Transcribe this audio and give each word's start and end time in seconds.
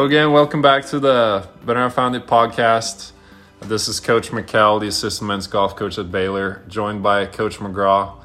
Well, 0.00 0.06
again, 0.06 0.32
welcome 0.32 0.62
back 0.62 0.86
to 0.86 0.98
the 0.98 1.46
Better 1.62 1.90
Founded 1.90 2.26
podcast. 2.26 3.12
This 3.60 3.86
is 3.86 4.00
Coach 4.00 4.30
McCall, 4.30 4.80
the 4.80 4.86
assistant 4.86 5.28
men's 5.28 5.46
golf 5.46 5.76
coach 5.76 5.98
at 5.98 6.10
Baylor, 6.10 6.62
joined 6.68 7.02
by 7.02 7.26
Coach 7.26 7.58
McGraw. 7.58 8.16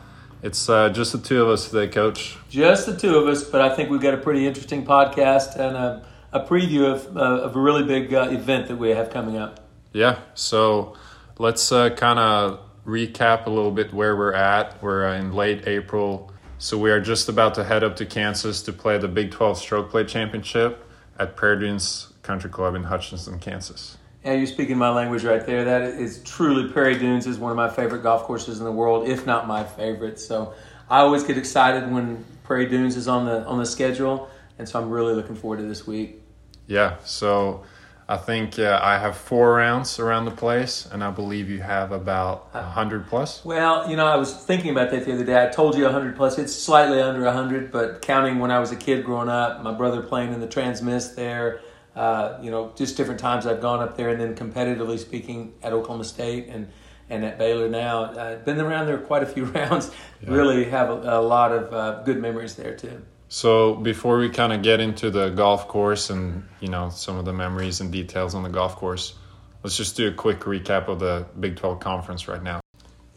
It's 0.41 0.69
uh, 0.69 0.87
just 0.87 1.11
the 1.11 1.17
two 1.17 1.43
of 1.43 1.49
us 1.49 1.69
today, 1.69 1.89
Coach. 1.89 2.37
Just 2.49 2.85
the 2.85 2.95
two 2.95 3.17
of 3.17 3.27
us, 3.27 3.43
but 3.43 3.59
I 3.59 3.75
think 3.75 3.89
we've 3.89 3.99
got 3.99 4.13
a 4.13 4.17
pretty 4.17 4.47
interesting 4.47 4.85
podcast 4.85 5.57
and 5.57 5.75
a, 5.75 6.05
a 6.31 6.45
preview 6.45 6.93
of, 6.93 7.17
uh, 7.17 7.43
of 7.43 7.57
a 7.57 7.59
really 7.59 7.83
big 7.83 8.13
uh, 8.13 8.29
event 8.29 8.69
that 8.69 8.77
we 8.77 8.91
have 8.91 9.09
coming 9.09 9.35
up. 9.35 9.67
Yeah, 9.91 10.19
so 10.33 10.95
let's 11.39 11.73
uh, 11.73 11.89
kind 11.89 12.19
of 12.19 12.61
recap 12.85 13.47
a 13.47 13.49
little 13.49 13.71
bit 13.71 13.93
where 13.93 14.15
we're 14.15 14.31
at. 14.31 14.81
We're 14.81 15.09
in 15.09 15.33
late 15.33 15.67
April, 15.67 16.31
so 16.57 16.77
we 16.77 16.89
are 16.89 17.01
just 17.01 17.27
about 17.27 17.53
to 17.55 17.65
head 17.65 17.83
up 17.83 17.97
to 17.97 18.05
Kansas 18.05 18.61
to 18.61 18.71
play 18.71 18.97
the 18.97 19.09
Big 19.09 19.31
12 19.31 19.57
Stroke 19.57 19.89
Play 19.89 20.05
Championship 20.05 20.84
at 21.17 21.35
Prairie 21.35 21.59
Dunes 21.59 22.13
Country 22.23 22.49
Club 22.49 22.75
in 22.75 22.83
Hutchinson, 22.83 23.39
Kansas. 23.39 23.97
Yeah, 24.23 24.33
you're 24.33 24.47
speaking 24.47 24.77
my 24.77 24.89
language 24.89 25.23
right 25.23 25.45
there. 25.45 25.63
That 25.65 25.83
is 25.83 26.23
truly 26.23 26.71
Prairie 26.71 26.97
Dunes 26.97 27.27
is 27.27 27.37
one 27.37 27.51
of 27.51 27.57
my 27.57 27.69
favorite 27.69 28.01
golf 28.01 28.23
courses 28.23 28.59
in 28.59 28.65
the 28.65 28.71
world, 28.71 29.07
if 29.07 29.25
not 29.25 29.47
my 29.47 29.63
favorite. 29.63 30.19
So 30.19 30.53
I 30.89 30.99
always 30.99 31.23
get 31.23 31.37
excited 31.37 31.91
when 31.91 32.25
Prairie 32.43 32.67
Dunes 32.67 32.95
is 32.95 33.07
on 33.07 33.25
the 33.25 33.45
on 33.45 33.59
the 33.59 33.65
schedule, 33.65 34.29
and 34.57 34.67
so 34.67 34.81
I'm 34.81 34.89
really 34.89 35.13
looking 35.13 35.35
forward 35.35 35.57
to 35.57 35.63
this 35.63 35.85
week. 35.85 36.21
Yeah, 36.67 36.97
so 37.03 37.63
I 38.07 38.17
think 38.17 38.59
uh, 38.59 38.79
I 38.83 38.99
have 38.99 39.17
four 39.17 39.55
rounds 39.55 39.97
around 39.97 40.25
the 40.25 40.31
place, 40.31 40.85
and 40.85 41.03
I 41.03 41.09
believe 41.09 41.49
you 41.49 41.61
have 41.61 41.91
about 41.91 42.49
a 42.53 42.61
hundred 42.61 43.07
plus. 43.07 43.43
Well, 43.43 43.89
you 43.89 43.95
know, 43.95 44.05
I 44.05 44.15
was 44.15 44.31
thinking 44.31 44.69
about 44.69 44.91
that 44.91 45.05
the 45.05 45.13
other 45.13 45.23
day. 45.23 45.43
I 45.43 45.49
told 45.49 45.75
you 45.75 45.85
100 45.85 46.15
plus. 46.15 46.37
It's 46.37 46.53
slightly 46.53 47.01
under 47.01 47.23
100, 47.23 47.71
but 47.71 48.03
counting 48.03 48.37
when 48.37 48.51
I 48.51 48.59
was 48.59 48.71
a 48.71 48.75
kid 48.75 49.03
growing 49.05 49.29
up, 49.29 49.63
my 49.63 49.73
brother 49.73 50.03
playing 50.03 50.33
in 50.33 50.39
the 50.39 50.47
Transmiss 50.47 51.15
there, 51.15 51.61
uh, 51.95 52.37
you 52.43 52.51
know, 52.51 52.73
just 52.75 52.95
different 52.95 53.19
times 53.19 53.47
I've 53.47 53.61
gone 53.61 53.81
up 53.81 53.97
there, 53.97 54.09
and 54.09 54.21
then 54.21 54.35
competitively 54.35 54.99
speaking 54.99 55.55
at 55.63 55.73
Oklahoma 55.73 56.03
State 56.03 56.47
and 56.47 56.67
and 57.09 57.23
at 57.23 57.37
Baylor 57.37 57.69
now. 57.69 58.17
I've 58.19 58.45
been 58.45 58.59
around 58.59 58.87
there 58.87 58.97
quite 58.97 59.23
a 59.23 59.27
few 59.27 59.45
rounds. 59.45 59.91
Yeah. 60.21 60.31
Really 60.31 60.65
have 60.65 60.89
a, 60.89 61.19
a 61.19 61.21
lot 61.21 61.51
of 61.51 61.73
uh, 61.73 62.03
good 62.03 62.19
memories 62.19 62.55
there 62.55 62.75
too. 62.75 63.01
So 63.27 63.75
before 63.75 64.19
we 64.19 64.29
kind 64.29 64.53
of 64.53 64.61
get 64.61 64.79
into 64.79 65.09
the 65.09 65.29
golf 65.29 65.67
course 65.67 66.09
and 66.09 66.47
you 66.59 66.67
know 66.67 66.89
some 66.89 67.17
of 67.17 67.25
the 67.25 67.33
memories 67.33 67.81
and 67.81 67.91
details 67.91 68.35
on 68.35 68.43
the 68.43 68.49
golf 68.49 68.75
course, 68.75 69.15
let's 69.63 69.75
just 69.75 69.97
do 69.97 70.07
a 70.07 70.11
quick 70.11 70.41
recap 70.41 70.87
of 70.87 70.99
the 70.99 71.25
Big 71.39 71.55
12 71.55 71.79
conference 71.79 72.27
right 72.27 72.43
now. 72.43 72.61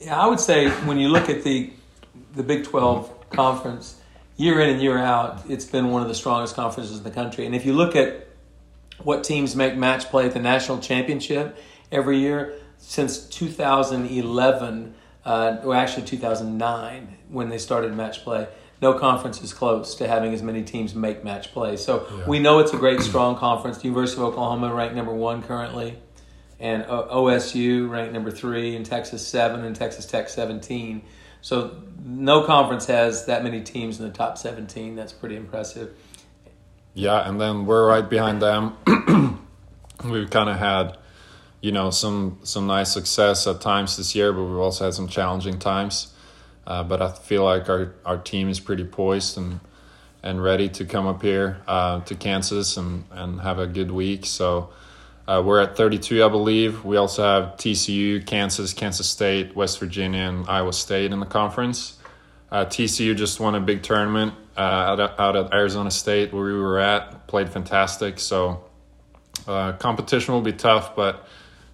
Yeah, 0.00 0.18
I 0.18 0.26
would 0.26 0.40
say 0.40 0.70
when 0.86 0.98
you 0.98 1.08
look 1.08 1.28
at 1.28 1.44
the 1.44 1.72
the 2.34 2.42
Big 2.42 2.64
12 2.64 3.30
conference 3.30 4.00
year 4.36 4.60
in 4.60 4.70
and 4.70 4.80
year 4.80 4.98
out, 4.98 5.42
it's 5.50 5.64
been 5.64 5.90
one 5.90 6.02
of 6.02 6.08
the 6.08 6.14
strongest 6.14 6.54
conferences 6.54 6.98
in 6.98 7.04
the 7.04 7.10
country. 7.10 7.44
And 7.44 7.54
if 7.54 7.66
you 7.66 7.72
look 7.72 7.96
at 7.96 8.28
what 9.02 9.24
teams 9.24 9.54
make 9.54 9.76
match 9.76 10.06
play 10.06 10.26
at 10.26 10.32
the 10.32 10.40
national 10.40 10.78
championship 10.78 11.56
every 11.92 12.18
year 12.18 12.54
since 12.78 13.26
2011, 13.28 14.94
uh, 15.24 15.56
or 15.64 15.74
actually 15.74 16.06
2009 16.06 17.16
when 17.28 17.48
they 17.48 17.58
started 17.58 17.94
match 17.94 18.22
play 18.22 18.46
no 18.80 18.94
conference 18.94 19.42
is 19.42 19.52
close 19.52 19.96
to 19.96 20.06
having 20.06 20.32
as 20.32 20.42
many 20.42 20.62
teams 20.62 20.94
make 20.94 21.24
match 21.24 21.52
play. 21.52 21.76
So 21.76 22.06
yeah. 22.10 22.26
we 22.26 22.38
know 22.38 22.60
it's 22.60 22.72
a 22.72 22.76
great, 22.76 23.00
strong 23.00 23.36
conference. 23.36 23.78
The 23.78 23.84
University 23.84 24.20
of 24.20 24.28
Oklahoma 24.28 24.72
ranked 24.72 24.94
number 24.94 25.12
one 25.12 25.42
currently, 25.42 25.98
and 26.60 26.84
OSU 26.84 27.88
ranked 27.88 28.12
number 28.12 28.30
three, 28.30 28.76
and 28.76 28.86
Texas 28.86 29.26
seven, 29.26 29.64
and 29.64 29.74
Texas 29.74 30.06
Tech 30.06 30.28
seventeen. 30.28 31.02
So 31.40 31.82
no 32.04 32.44
conference 32.44 32.86
has 32.86 33.26
that 33.26 33.42
many 33.42 33.62
teams 33.62 33.98
in 34.00 34.06
the 34.06 34.12
top 34.12 34.38
seventeen. 34.38 34.94
That's 34.94 35.12
pretty 35.12 35.36
impressive. 35.36 35.96
Yeah, 36.94 37.28
and 37.28 37.40
then 37.40 37.66
we're 37.66 37.86
right 37.86 38.08
behind 38.08 38.42
them. 38.42 38.76
We've 40.04 40.30
kind 40.30 40.48
of 40.48 40.56
had, 40.56 40.96
you 41.60 41.72
know, 41.72 41.90
some 41.90 42.38
some 42.44 42.66
nice 42.66 42.92
success 42.92 43.46
at 43.46 43.60
times 43.60 43.96
this 43.96 44.14
year, 44.14 44.32
but 44.32 44.44
we've 44.44 44.58
also 44.58 44.84
had 44.84 44.94
some 44.94 45.08
challenging 45.08 45.58
times. 45.58 46.14
Uh, 46.68 46.82
but 46.84 47.00
I 47.00 47.10
feel 47.10 47.44
like 47.44 47.70
our, 47.70 47.94
our 48.04 48.18
team 48.18 48.50
is 48.50 48.60
pretty 48.60 48.84
poised 48.84 49.38
and 49.38 49.60
and 50.22 50.42
ready 50.42 50.68
to 50.68 50.84
come 50.84 51.06
up 51.06 51.22
here 51.22 51.62
uh, 51.68 52.00
to 52.00 52.14
Kansas 52.14 52.76
and, 52.76 53.04
and 53.12 53.40
have 53.40 53.60
a 53.60 53.68
good 53.68 53.90
week. 53.90 54.26
So 54.26 54.70
uh, 55.28 55.40
we're 55.44 55.60
at 55.60 55.76
32, 55.76 56.24
I 56.24 56.28
believe. 56.28 56.84
We 56.84 56.96
also 56.96 57.22
have 57.22 57.56
TCU, 57.56 58.26
Kansas, 58.26 58.72
Kansas 58.72 59.08
State, 59.08 59.54
West 59.54 59.78
Virginia, 59.78 60.22
and 60.22 60.44
Iowa 60.48 60.72
State 60.72 61.12
in 61.12 61.20
the 61.20 61.26
conference. 61.26 61.98
Uh, 62.50 62.64
TCU 62.64 63.16
just 63.16 63.38
won 63.38 63.54
a 63.54 63.60
big 63.60 63.82
tournament 63.84 64.34
uh, 64.56 64.60
out, 64.60 65.20
out 65.20 65.36
at 65.36 65.54
Arizona 65.54 65.90
State 65.90 66.32
where 66.32 66.44
we 66.44 66.52
were 66.52 66.80
at, 66.80 67.28
played 67.28 67.48
fantastic. 67.48 68.18
So 68.18 68.64
competition 69.46 70.34
will 70.34 70.42
be 70.42 70.52
tough, 70.52 70.96
but 70.96 71.28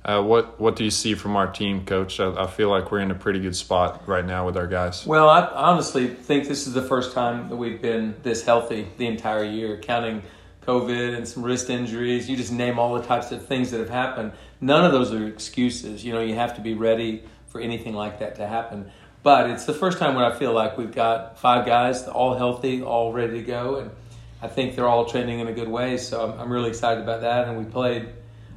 uh, 0.05 0.23
what 0.23 0.61
what 0.61 0.77
do 0.77 0.85
you 0.85 0.91
see 0.91 1.15
from 1.15 1.35
our 1.35 1.51
team, 1.51 1.87
Coach? 1.87 2.21
I, 2.21 2.31
I, 2.43 2.47
feel 2.47 2.69
like 2.69 2.93
we're 2.93 2.99
in 2.99 3.11
a 3.11 3.15
pretty 3.15 3.41
good 3.41 3.57
spot 3.57 4.07
right 4.07 4.25
now 4.25 4.45
with 4.45 4.57
our 4.57 4.67
guys. 4.67 5.07
Well, 5.07 5.31
I 5.31 5.47
honestly 5.47 6.09
think 6.09 6.47
this 6.47 6.67
is 6.67 6.75
the 6.75 6.83
first 6.83 7.15
time 7.15 7.49
that 7.49 7.57
we've 7.57 7.81
been 7.81 8.15
this 8.23 8.45
healthy 8.45 8.87
the 8.99 9.07
entire 9.07 9.45
year, 9.45 9.79
counting 9.79 10.23
COVID 10.67 11.17
and 11.17 11.27
some 11.27 11.43
wrist 11.43 11.71
injuries. 11.71 12.29
You 12.29 12.37
just 12.37 12.53
name 12.53 12.79
all 12.79 12.95
the 12.95 13.03
types 13.03 13.33
of 13.33 13.47
things 13.47 13.71
that 13.71 13.81
have 13.81 13.89
happened. 13.89 14.33
None 14.61 14.85
of 14.85 14.93
those 14.93 15.11
are 15.13 15.27
excuses. 15.27 16.05
You 16.05 16.13
know, 16.13 16.21
you 16.21 16.35
have 16.35 16.57
to 16.57 16.61
be 16.61 16.75
ready 16.75 17.25
for 17.47 17.61
anything 17.61 17.95
like 17.95 18.19
that 18.19 18.37
to 18.37 18.47
happen. 18.47 18.91
But 19.23 19.49
it's 19.49 19.65
the 19.65 19.73
first 19.73 19.99
time 19.99 20.15
when 20.15 20.25
I 20.25 20.35
feel 20.35 20.53
like 20.53 20.77
we've 20.77 20.95
got 20.95 21.39
five 21.39 21.65
guys, 21.65 22.07
all 22.07 22.37
healthy, 22.37 22.83
all 22.83 23.11
ready 23.11 23.39
to 23.39 23.43
go, 23.43 23.77
and 23.77 23.91
I 24.43 24.49
think 24.49 24.77
they're 24.77 24.89
all 24.89 25.07
trending 25.07 25.41
in 25.41 25.49
a 25.49 25.53
good 25.55 25.69
way. 25.69 25.97
So 25.97 26.31
I'm, 26.31 26.39
I'm 26.39 26.53
really 26.53 26.69
excited 26.69 27.03
about 27.03 27.23
that. 27.23 27.49
And 27.49 27.57
we 27.57 27.65
played 27.65 28.11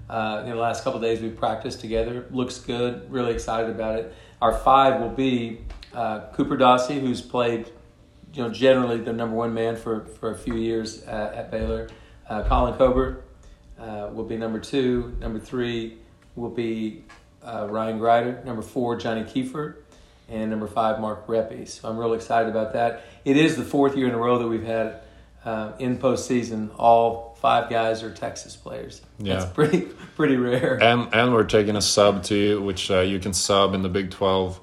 uh, 0.10 0.42
in 0.44 0.52
the 0.52 0.56
last 0.56 0.84
couple 0.84 1.00
days, 1.00 1.22
we've 1.22 1.36
practiced 1.36 1.82
together. 1.82 2.26
Looks 2.32 2.60
good. 2.60 3.12
Really 3.12 3.34
excited 3.34 3.70
about 3.70 4.00
it. 4.00 4.14
Our 4.42 4.54
five 4.54 5.02
will 5.02 5.10
be 5.10 5.62
uh, 5.94 6.28
Cooper 6.34 6.58
Dossey, 6.58 7.00
who's 7.00 7.22
played, 7.22 7.72
you 8.34 8.44
know, 8.44 8.50
generally 8.50 9.00
the 9.00 9.14
number 9.14 9.36
one 9.36 9.54
man 9.54 9.76
for, 9.76 10.06
for 10.06 10.32
a 10.32 10.38
few 10.38 10.56
years 10.56 11.04
at, 11.04 11.34
at 11.34 11.52
Baylor. 11.52 11.90
Uh, 12.30 12.44
Colin 12.44 12.76
Cobert 12.76 13.26
uh, 13.80 14.10
will 14.14 14.26
be 14.26 14.38
number 14.38 14.60
two. 14.60 15.16
Number 15.20 15.40
three 15.40 15.98
will 16.36 16.50
be 16.50 17.04
uh, 17.44 17.68
Ryan 17.70 17.98
Grider. 17.98 18.42
Number 18.46 18.62
four, 18.62 18.96
Johnny 18.96 19.24
Keefer. 19.24 19.76
And 20.30 20.50
number 20.50 20.68
five, 20.68 21.00
Mark 21.00 21.26
Reppe. 21.28 21.68
So 21.68 21.90
I'm 21.90 21.98
real 21.98 22.14
excited 22.14 22.50
about 22.50 22.74
that. 22.74 23.04
It 23.24 23.38
is 23.38 23.56
the 23.56 23.64
fourth 23.64 23.96
year 23.96 24.08
in 24.08 24.14
a 24.14 24.18
row 24.18 24.38
that 24.40 24.48
we've 24.48 24.64
had 24.64 25.02
uh, 25.46 25.72
in 25.80 25.98
postseason 25.98 26.70
all 26.78 27.27
five 27.42 27.70
guys 27.70 28.04
are 28.04 28.12
Texas 28.12 28.56
players. 28.56 29.02
Yeah, 29.20 29.36
that's 29.36 29.52
pretty 29.52 29.82
pretty 30.16 30.38
rare. 30.38 30.82
And 30.82 31.14
and 31.14 31.34
we're 31.34 31.44
taking 31.44 31.76
a 31.76 31.82
sub 31.82 32.24
too, 32.24 32.62
which 32.62 32.92
uh, 32.92 33.02
you 33.02 33.20
can 33.20 33.34
sub 33.34 33.74
in 33.74 33.82
the 33.82 33.90
Big 33.90 34.12
Twelve. 34.12 34.60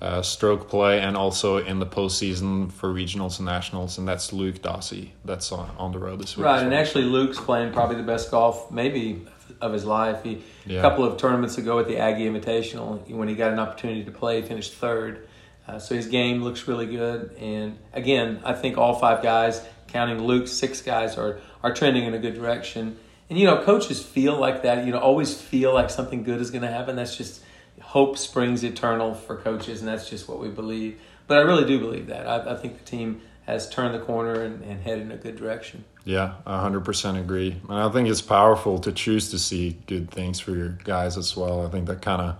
Uh, 0.00 0.22
stroke 0.22 0.70
play 0.70 0.98
and 0.98 1.14
also 1.14 1.58
in 1.58 1.78
the 1.78 1.84
postseason 1.84 2.72
for 2.72 2.88
regionals 2.88 3.36
and 3.38 3.44
nationals, 3.44 3.98
and 3.98 4.08
that's 4.08 4.32
Luke 4.32 4.62
Dossey. 4.62 5.10
That's 5.26 5.52
on, 5.52 5.70
on 5.76 5.92
the 5.92 5.98
road 5.98 6.22
this 6.22 6.38
week. 6.38 6.46
Right, 6.46 6.62
and 6.62 6.72
actually 6.72 7.04
Luke's 7.04 7.38
playing 7.38 7.74
probably 7.74 7.96
the 7.96 8.02
best 8.02 8.30
golf 8.30 8.70
maybe 8.70 9.26
of 9.60 9.74
his 9.74 9.84
life. 9.84 10.22
He 10.22 10.42
yeah. 10.64 10.78
a 10.78 10.80
couple 10.80 11.04
of 11.04 11.18
tournaments 11.18 11.58
ago 11.58 11.78
at 11.80 11.86
the 11.86 11.98
Aggie 11.98 12.26
Invitational, 12.26 13.06
when 13.10 13.28
he 13.28 13.34
got 13.34 13.52
an 13.52 13.58
opportunity 13.58 14.02
to 14.04 14.10
play, 14.10 14.40
he 14.40 14.48
finished 14.48 14.72
third. 14.72 15.28
Uh, 15.68 15.78
so 15.78 15.94
his 15.94 16.06
game 16.06 16.42
looks 16.42 16.66
really 16.66 16.86
good, 16.86 17.36
and 17.38 17.78
again, 17.92 18.40
I 18.42 18.54
think 18.54 18.78
all 18.78 18.94
five 18.94 19.22
guys, 19.22 19.62
counting 19.88 20.18
Luke, 20.18 20.48
six 20.48 20.80
guys 20.80 21.18
are 21.18 21.40
are 21.62 21.74
trending 21.74 22.04
in 22.04 22.14
a 22.14 22.18
good 22.18 22.34
direction. 22.34 22.98
And 23.28 23.38
you 23.38 23.46
know, 23.46 23.62
coaches 23.62 24.02
feel 24.02 24.36
like 24.36 24.62
that. 24.62 24.84
You 24.84 24.92
know, 24.92 24.98
always 24.98 25.40
feel 25.40 25.72
like 25.72 25.90
something 25.90 26.24
good 26.24 26.40
is 26.40 26.50
going 26.50 26.62
to 26.62 26.70
happen. 26.70 26.96
That's 26.96 27.16
just 27.16 27.42
hope 27.80 28.18
springs 28.18 28.62
eternal 28.64 29.14
for 29.14 29.36
coaches, 29.36 29.80
and 29.80 29.88
that's 29.88 30.08
just 30.08 30.28
what 30.28 30.40
we 30.40 30.48
believe. 30.48 31.00
But 31.26 31.38
I 31.38 31.40
really 31.42 31.64
do 31.64 31.78
believe 31.78 32.08
that. 32.08 32.26
I, 32.26 32.54
I 32.54 32.56
think 32.56 32.78
the 32.78 32.84
team 32.84 33.20
has 33.46 33.68
turned 33.68 33.94
the 33.94 34.00
corner 34.00 34.42
and, 34.42 34.62
and 34.62 34.80
headed 34.80 35.02
in 35.02 35.12
a 35.12 35.16
good 35.16 35.36
direction. 35.36 35.84
Yeah, 36.04 36.34
I 36.46 36.68
100% 36.68 37.20
agree. 37.20 37.56
And 37.68 37.78
I 37.78 37.88
think 37.90 38.08
it's 38.08 38.20
powerful 38.20 38.78
to 38.80 38.92
choose 38.92 39.30
to 39.30 39.38
see 39.38 39.78
good 39.86 40.10
things 40.10 40.40
for 40.40 40.52
your 40.52 40.70
guys 40.84 41.16
as 41.16 41.36
well. 41.36 41.66
I 41.66 41.70
think 41.70 41.86
that 41.86 42.02
kind 42.02 42.22
of 42.22 42.36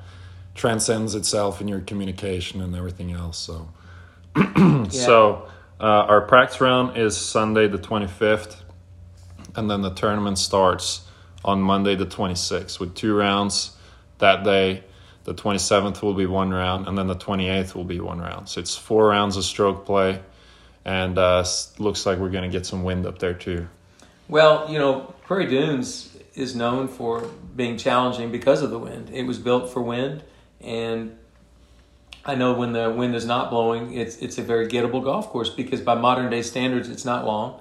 transcends 0.55 1.15
itself 1.15 1.61
in 1.61 1.69
your 1.69 1.81
communication 1.81 2.61
and 2.61 2.75
everything 2.75 3.13
else. 3.13 3.39
So, 3.39 3.69
yeah. 4.37 4.89
so 4.89 5.49
uh, 5.81 5.85
our 5.85 6.21
practice 6.23 6.61
round 6.61 6.97
is 6.97 7.17
Sunday 7.17 7.69
the 7.69 7.79
25th 7.79 8.57
and 9.57 9.71
then 9.71 9.83
the 9.83 9.93
tournament 9.95 10.39
starts 10.39 11.07
on 11.45 11.61
Monday 11.61 11.95
the 11.95 12.07
26th 12.07 12.79
with 12.79 12.95
two 12.95 13.17
rounds 13.17 13.77
that 14.19 14.45
day. 14.45 14.85
The 15.25 15.35
27th 15.35 16.03
will 16.03 16.15
be 16.15 16.27
one 16.27 16.51
round, 16.51 16.89
and 16.89 16.97
then 16.97 17.07
the 17.07 17.17
28th 17.17 17.75
will 17.75 17.85
be 17.85 18.01
one 18.01 18.21
round. 18.21 18.49
So 18.49 18.61
it's 18.61 18.77
four 18.77 19.09
rounds 19.09 19.37
of 19.37 19.45
stroke 19.45 19.85
play, 19.85 20.21
and 20.85 21.19
uh, 21.19 21.45
looks 21.79 22.07
like 22.07 22.19
we're 22.19 22.31
going 22.31 22.51
to 22.51 22.57
get 22.57 22.67
some 22.67 22.85
wind 22.85 23.07
up 23.07 23.19
there 23.19 23.35
too. 23.35 23.69
Well, 24.29 24.71
you 24.71 24.79
know, 24.79 25.15
Prairie 25.27 25.47
Dunes 25.47 26.17
is 26.35 26.55
known 26.55 26.89
for 26.89 27.23
being 27.55 27.77
challenging 27.77 28.31
because 28.31 28.63
of 28.63 28.71
the 28.71 28.79
wind. 28.79 29.11
It 29.13 29.25
was 29.25 29.39
built 29.39 29.73
for 29.73 29.83
wind, 29.83 30.23
and 30.61 31.17
I 32.25 32.35
know 32.35 32.55
when 32.55 32.73
the 32.73 32.91
wind 32.91 33.15
is 33.15 33.27
not 33.27 33.51
blowing, 33.51 33.95
it's 33.95 34.17
it's 34.17 34.39
a 34.39 34.43
very 34.43 34.69
gettable 34.69 35.05
golf 35.05 35.29
course 35.29 35.51
because 35.51 35.81
by 35.81 35.95
modern 35.97 36.31
day 36.31 36.43
standards, 36.43 36.89
it's 36.89 37.05
not 37.05 37.27
long 37.27 37.61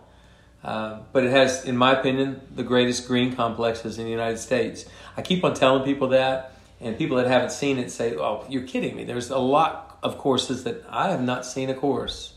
Uh, 0.64 1.00
but 1.14 1.24
it 1.24 1.32
has, 1.32 1.64
in 1.66 1.78
my 1.78 1.98
opinion, 1.98 2.42
the 2.54 2.64
greatest 2.64 3.08
green 3.08 3.34
complexes 3.36 3.98
in 3.98 4.06
the 4.06 4.12
United 4.12 4.38
States. 4.38 4.86
I 5.16 5.22
keep 5.22 5.44
on 5.44 5.54
telling 5.54 5.84
people 5.84 6.10
that, 6.10 6.54
and 6.82 6.98
people 6.98 7.18
that 7.18 7.28
haven't 7.28 7.52
seen 7.52 7.78
it 7.78 7.92
say, 7.92 8.16
"Oh, 8.16 8.44
you're 8.50 8.64
kidding 8.68 8.96
me." 8.96 9.04
There's 9.06 9.30
a 9.30 9.38
lot 9.38 9.98
of 10.04 10.18
courses 10.18 10.64
that 10.66 10.84
I 10.90 11.10
have 11.10 11.22
not 11.22 11.46
seen 11.46 11.70
a 11.70 11.74
course 11.74 12.34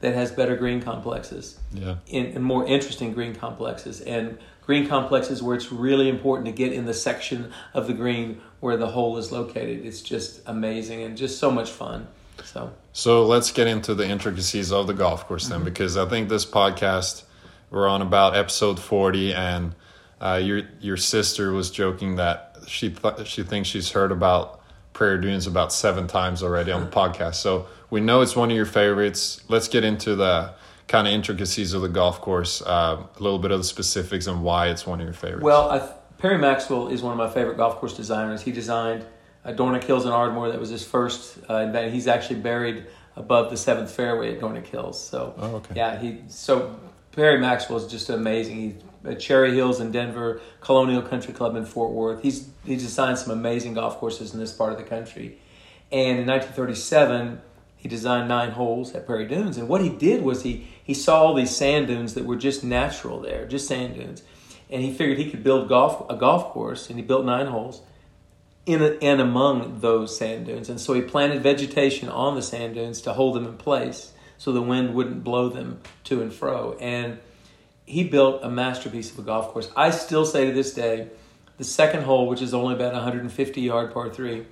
that 0.00 0.14
has 0.14 0.30
better 0.30 0.56
green 0.56 0.80
complexes 0.80 1.58
Yeah. 1.74 1.96
in, 2.06 2.26
and 2.34 2.42
more 2.42 2.66
interesting 2.66 3.12
green 3.12 3.34
complexes 3.34 4.00
and 4.00 4.38
green 4.64 4.86
complexes 4.88 5.42
where 5.42 5.54
it's 5.54 5.70
really 5.70 6.08
important 6.08 6.46
to 6.46 6.52
get 6.52 6.72
in 6.72 6.86
the 6.86 6.94
section 6.94 7.52
of 7.74 7.86
the 7.86 7.92
green 7.92 8.40
where 8.60 8.78
the 8.78 8.86
hole 8.86 9.18
is 9.18 9.30
located. 9.32 9.84
It's 9.84 10.00
just 10.00 10.40
amazing 10.46 11.02
and 11.02 11.16
just 11.18 11.38
so 11.38 11.50
much 11.50 11.70
fun. 11.70 12.06
So 12.44 12.70
So 12.92 13.26
let's 13.26 13.50
get 13.52 13.66
into 13.66 13.94
the 13.94 14.06
intricacies 14.08 14.72
of 14.72 14.86
the 14.86 14.94
golf 14.94 15.26
course 15.26 15.48
then, 15.48 15.64
because 15.64 15.98
I 15.98 16.06
think 16.06 16.30
this 16.30 16.46
podcast 16.46 17.24
we're 17.70 17.88
on 17.88 18.02
about 18.02 18.36
episode 18.36 18.78
forty, 18.80 19.32
and 19.34 19.74
uh, 20.20 20.40
your 20.42 20.62
your 20.80 20.96
sister 20.96 21.52
was 21.52 21.70
joking 21.70 22.16
that 22.16 22.56
she 22.66 22.90
th- 22.90 23.26
she 23.26 23.42
thinks 23.42 23.68
she's 23.68 23.90
heard 23.92 24.12
about 24.12 24.60
Prairie 24.92 25.20
Dunes 25.20 25.46
about 25.46 25.72
seven 25.72 26.06
times 26.06 26.42
already 26.42 26.72
on 26.72 26.80
the 26.82 26.90
podcast. 26.90 27.36
So 27.36 27.66
we 27.88 28.00
know 28.00 28.20
it's 28.20 28.36
one 28.36 28.50
of 28.50 28.56
your 28.56 28.66
favorites. 28.66 29.42
Let's 29.48 29.68
get 29.68 29.84
into 29.84 30.14
the 30.14 30.52
kind 30.88 31.06
of 31.06 31.12
intricacies 31.14 31.72
of 31.72 31.82
the 31.82 31.88
golf 31.88 32.20
course, 32.20 32.60
uh, 32.62 33.02
a 33.18 33.22
little 33.22 33.38
bit 33.38 33.52
of 33.52 33.58
the 33.60 33.64
specifics 33.64 34.26
and 34.26 34.42
why 34.42 34.68
it's 34.68 34.86
one 34.86 35.00
of 35.00 35.04
your 35.04 35.14
favorites. 35.14 35.44
Well, 35.44 35.70
I, 35.70 35.88
Perry 36.18 36.36
Maxwell 36.38 36.88
is 36.88 37.00
one 37.02 37.12
of 37.12 37.18
my 37.18 37.30
favorite 37.32 37.56
golf 37.56 37.76
course 37.76 37.96
designers. 37.96 38.42
He 38.42 38.50
designed 38.52 39.06
uh, 39.44 39.52
Dornick 39.52 39.84
Hills 39.84 40.04
in 40.04 40.10
Ardmore. 40.10 40.50
That 40.50 40.58
was 40.58 40.68
his 40.68 40.84
first 40.84 41.38
uh, 41.48 41.58
invention. 41.58 41.94
He's 41.94 42.08
actually 42.08 42.40
buried 42.40 42.86
above 43.16 43.50
the 43.50 43.56
seventh 43.56 43.90
fairway 43.92 44.34
at 44.34 44.40
Dornick 44.40 44.66
Hills. 44.66 45.02
So, 45.02 45.34
Oh, 45.38 45.56
okay. 45.56 45.74
yeah, 45.76 45.98
he 45.98 46.22
so 46.26 46.78
Perry 47.12 47.38
Maxwell 47.38 47.78
is 47.78 47.90
just 47.90 48.08
amazing. 48.08 48.56
He's 48.56 48.74
at 49.04 49.18
Cherry 49.18 49.54
Hills 49.54 49.80
in 49.80 49.90
Denver, 49.90 50.40
Colonial 50.60 51.02
Country 51.02 51.32
Club 51.32 51.56
in 51.56 51.64
Fort 51.64 51.90
Worth. 51.92 52.22
He's 52.22 52.48
he's 52.64 52.82
designed 52.82 53.18
some 53.18 53.32
amazing 53.32 53.74
golf 53.74 53.98
courses 53.98 54.32
in 54.34 54.40
this 54.40 54.52
part 54.52 54.72
of 54.72 54.78
the 54.78 54.84
country. 54.84 55.38
And 55.90 56.20
in 56.20 56.26
1937, 56.26 57.40
he 57.76 57.88
designed 57.88 58.28
nine 58.28 58.52
holes 58.52 58.94
at 58.94 59.06
Prairie 59.06 59.26
Dunes. 59.26 59.56
And 59.56 59.68
what 59.68 59.80
he 59.80 59.88
did 59.88 60.22
was 60.22 60.42
he 60.42 60.68
he 60.82 60.94
saw 60.94 61.22
all 61.22 61.34
these 61.34 61.54
sand 61.54 61.88
dunes 61.88 62.14
that 62.14 62.26
were 62.26 62.36
just 62.36 62.62
natural 62.62 63.20
there, 63.20 63.46
just 63.46 63.66
sand 63.66 63.94
dunes. 63.94 64.22
And 64.68 64.82
he 64.82 64.92
figured 64.92 65.18
he 65.18 65.30
could 65.30 65.42
build 65.42 65.68
golf 65.68 66.08
a 66.08 66.14
golf 66.14 66.52
course, 66.52 66.88
and 66.88 66.98
he 66.98 67.04
built 67.04 67.24
nine 67.24 67.46
holes 67.46 67.82
in 68.66 68.82
and 69.02 69.20
among 69.20 69.80
those 69.80 70.16
sand 70.16 70.46
dunes. 70.46 70.68
And 70.68 70.80
so 70.80 70.92
he 70.92 71.00
planted 71.00 71.42
vegetation 71.42 72.08
on 72.08 72.34
the 72.34 72.42
sand 72.42 72.74
dunes 72.74 73.00
to 73.02 73.14
hold 73.14 73.34
them 73.34 73.46
in 73.46 73.56
place, 73.56 74.12
so 74.40 74.52
the 74.52 74.62
wind 74.62 74.94
wouldn't 74.94 75.22
blow 75.22 75.50
them 75.50 75.78
to 76.02 76.22
and 76.22 76.32
fro. 76.32 76.74
And 76.80 77.18
he 77.84 78.04
built 78.04 78.42
a 78.42 78.48
masterpiece 78.48 79.12
of 79.12 79.18
a 79.18 79.22
golf 79.22 79.48
course. 79.48 79.70
I 79.76 79.90
still 79.90 80.24
say 80.24 80.46
to 80.46 80.52
this 80.52 80.72
day, 80.72 81.08
the 81.58 81.64
second 81.64 82.04
hole, 82.04 82.26
which 82.26 82.40
is 82.40 82.54
only 82.54 82.74
about 82.74 82.94
150 82.94 83.60
yard 83.60 83.92
par 83.92 84.08
three, 84.08 84.46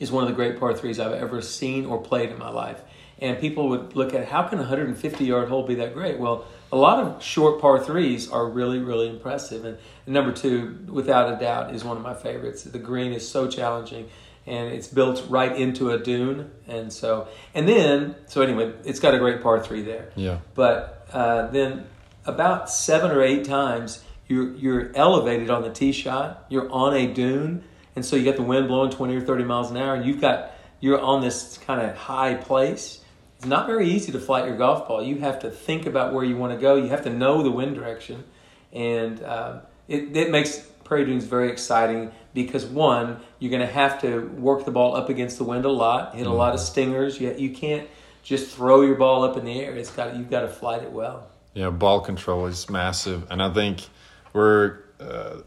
is 0.00 0.10
one 0.10 0.24
of 0.24 0.28
the 0.28 0.34
great 0.34 0.58
par 0.58 0.74
threes 0.74 0.98
I've 0.98 1.12
ever 1.12 1.40
seen 1.40 1.86
or 1.86 2.02
played 2.02 2.30
in 2.30 2.38
my 2.38 2.50
life. 2.50 2.80
And 3.20 3.38
people 3.38 3.68
would 3.68 3.94
look 3.94 4.14
at 4.14 4.26
how 4.26 4.42
can 4.42 4.58
a 4.58 4.62
150 4.62 5.24
yard 5.24 5.48
hole 5.48 5.64
be 5.64 5.76
that 5.76 5.94
great? 5.94 6.18
Well, 6.18 6.44
a 6.72 6.76
lot 6.76 6.98
of 6.98 7.22
short 7.22 7.60
par 7.60 7.78
threes 7.78 8.28
are 8.28 8.46
really, 8.48 8.80
really 8.80 9.08
impressive. 9.08 9.64
And, 9.64 9.78
number 10.08 10.32
two, 10.32 10.76
without 10.88 11.32
a 11.32 11.38
doubt, 11.38 11.72
is 11.72 11.84
one 11.84 11.96
of 11.96 12.02
my 12.02 12.14
favorites. 12.14 12.64
The 12.64 12.80
green 12.80 13.12
is 13.12 13.28
so 13.28 13.46
challenging 13.46 14.08
and 14.48 14.72
it's 14.72 14.88
built 14.88 15.24
right 15.28 15.54
into 15.54 15.90
a 15.90 15.98
dune. 15.98 16.50
And 16.66 16.92
so, 16.92 17.28
and 17.54 17.68
then, 17.68 18.14
so 18.26 18.42
anyway, 18.42 18.72
it's 18.84 19.00
got 19.00 19.14
a 19.14 19.18
great 19.18 19.42
par 19.42 19.62
three 19.62 19.82
there. 19.82 20.10
yeah. 20.16 20.38
But 20.54 21.06
uh, 21.12 21.48
then 21.48 21.86
about 22.24 22.70
seven 22.70 23.10
or 23.10 23.22
eight 23.22 23.44
times 23.44 24.04
you're 24.28 24.54
you're 24.56 24.92
elevated 24.94 25.50
on 25.50 25.62
the 25.62 25.70
tee 25.70 25.92
shot. 25.92 26.46
You're 26.48 26.70
on 26.70 26.94
a 26.94 27.12
dune, 27.12 27.64
and 27.96 28.04
so 28.04 28.14
you 28.16 28.24
get 28.24 28.36
the 28.36 28.42
wind 28.42 28.68
blowing 28.68 28.90
twenty 28.90 29.16
or 29.16 29.22
thirty 29.22 29.44
miles 29.44 29.70
an 29.70 29.76
hour, 29.78 29.94
and 29.94 30.04
you've 30.04 30.20
got 30.20 30.52
you're 30.80 31.00
on 31.00 31.22
this 31.22 31.58
kind 31.58 31.80
of 31.80 31.96
high 31.96 32.34
place. 32.34 33.02
It's 33.38 33.46
not 33.46 33.66
very 33.66 33.88
easy 33.88 34.12
to 34.12 34.20
flight 34.20 34.46
your 34.46 34.56
golf 34.56 34.88
ball. 34.88 35.02
You 35.02 35.18
have 35.20 35.40
to 35.40 35.50
think 35.50 35.86
about 35.86 36.12
where 36.12 36.24
you 36.24 36.36
want 36.36 36.52
to 36.52 36.58
go. 36.58 36.76
You 36.76 36.88
have 36.88 37.04
to 37.04 37.10
know 37.10 37.42
the 37.42 37.50
wind 37.50 37.74
direction, 37.74 38.24
and 38.72 39.22
um, 39.24 39.60
it 39.88 40.14
it 40.16 40.30
makes 40.30 40.68
Prairie 40.88 41.04
Dunes 41.04 41.24
very 41.24 41.50
exciting 41.50 42.10
because 42.32 42.64
one, 42.64 43.20
you're 43.38 43.50
going 43.50 43.60
to 43.60 43.72
have 43.72 44.00
to 44.00 44.26
work 44.38 44.64
the 44.64 44.70
ball 44.70 44.96
up 44.96 45.10
against 45.10 45.36
the 45.36 45.44
wind 45.44 45.66
a 45.66 45.70
lot, 45.70 46.14
hit 46.14 46.26
a 46.26 46.32
lot 46.32 46.54
of 46.54 46.60
stingers. 46.60 47.20
You 47.20 47.34
you 47.36 47.50
can't 47.50 47.86
just 48.22 48.56
throw 48.56 48.80
your 48.80 48.94
ball 48.94 49.22
up 49.22 49.36
in 49.36 49.44
the 49.44 49.60
air. 49.60 49.76
It's 49.76 49.90
got 49.90 50.16
you've 50.16 50.30
got 50.30 50.40
to 50.40 50.48
flight 50.48 50.82
it 50.82 50.90
well. 50.90 51.28
Yeah, 51.52 51.68
ball 51.68 52.00
control 52.00 52.46
is 52.46 52.70
massive, 52.70 53.26
and 53.30 53.42
I 53.42 53.52
think 53.52 53.86
we're 54.32 54.78
uh, 54.98 55.40